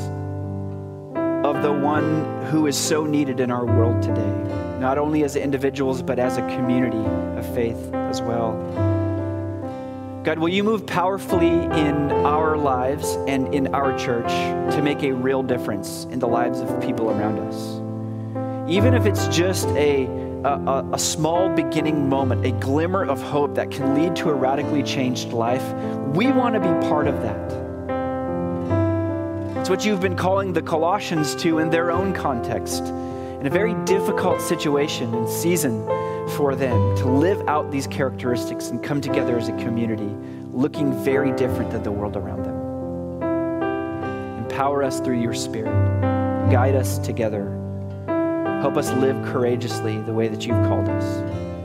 of 1.43 1.63
the 1.63 1.73
one 1.73 2.45
who 2.51 2.67
is 2.67 2.77
so 2.77 3.03
needed 3.03 3.39
in 3.39 3.49
our 3.49 3.65
world 3.65 3.99
today, 3.99 4.31
not 4.79 4.99
only 4.99 5.23
as 5.23 5.35
individuals, 5.35 6.03
but 6.03 6.19
as 6.19 6.37
a 6.37 6.41
community 6.55 7.03
of 7.39 7.55
faith 7.55 7.91
as 7.93 8.21
well. 8.21 8.53
God, 10.25 10.39
will 10.39 10.49
you 10.49 10.63
move 10.63 10.87
powerfully 10.87 11.49
in 11.49 12.11
our 12.25 12.57
lives 12.57 13.15
and 13.27 13.53
in 13.53 13.75
our 13.75 13.95
church 13.95 14.27
to 14.73 14.81
make 14.81 15.03
a 15.03 15.11
real 15.11 15.43
difference 15.43 16.05
in 16.05 16.17
the 16.17 16.27
lives 16.27 16.61
of 16.61 16.81
people 16.81 17.11
around 17.11 17.37
us? 17.37 17.75
Even 18.67 18.95
if 18.95 19.05
it's 19.05 19.27
just 19.27 19.67
a, 19.75 20.05
a, 20.43 20.83
a, 20.93 20.97
small 20.97 21.49
beginning 21.49 22.09
moment, 22.09 22.43
a 22.43 22.49
glimmer 22.53 23.05
of 23.05 23.21
hope 23.21 23.53
that 23.53 23.69
can 23.69 23.93
lead 23.93 24.15
to 24.15 24.31
a 24.31 24.33
radically 24.33 24.81
changed 24.81 25.31
life, 25.31 25.61
we 26.15 26.31
want 26.31 26.55
to 26.55 26.59
be 26.59 26.87
part 26.89 27.05
of 27.05 27.21
that. 27.21 27.51
It's 29.59 29.69
what 29.69 29.85
you've 29.85 30.01
been 30.01 30.15
calling 30.15 30.53
the 30.53 30.63
Colossians 30.63 31.35
to 31.43 31.59
in 31.59 31.69
their 31.69 31.91
own 31.91 32.13
context, 32.13 32.81
in 32.81 33.45
a 33.45 33.51
very 33.51 33.75
difficult 33.85 34.41
situation 34.41 35.13
and 35.13 35.29
season 35.29 35.87
for 36.31 36.55
them 36.55 36.95
to 36.97 37.05
live 37.05 37.47
out 37.47 37.71
these 37.71 37.87
characteristics 37.87 38.69
and 38.69 38.81
come 38.83 38.99
together 39.01 39.37
as 39.37 39.47
a 39.47 39.53
community 39.53 40.09
looking 40.51 40.91
very 41.03 41.31
different 41.33 41.71
than 41.71 41.83
the 41.83 41.91
world 41.91 42.15
around 42.15 42.43
them. 42.43 42.55
Empower 44.43 44.83
us 44.83 44.99
through 44.99 45.19
your 45.21 45.33
Spirit. 45.33 45.73
Guide 46.51 46.75
us 46.75 46.97
together. 46.99 47.61
Help 48.61 48.77
us 48.77 48.91
live 48.93 49.15
courageously 49.25 49.97
the 50.01 50.13
way 50.13 50.27
that 50.27 50.45
you've 50.45 50.63
called 50.65 50.87
us. 50.87 51.23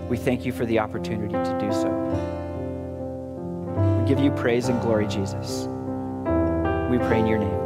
We 0.08 0.16
thank 0.16 0.44
you 0.44 0.52
for 0.52 0.66
the 0.66 0.80
opportunity 0.80 1.32
to 1.32 1.58
do 1.60 1.72
so. 1.72 1.88
We 4.00 4.08
give 4.08 4.18
you 4.18 4.30
praise 4.32 4.68
and 4.68 4.80
glory, 4.80 5.06
Jesus. 5.06 5.66
We 6.90 6.98
pray 6.98 7.20
in 7.20 7.26
your 7.26 7.38
name. 7.38 7.59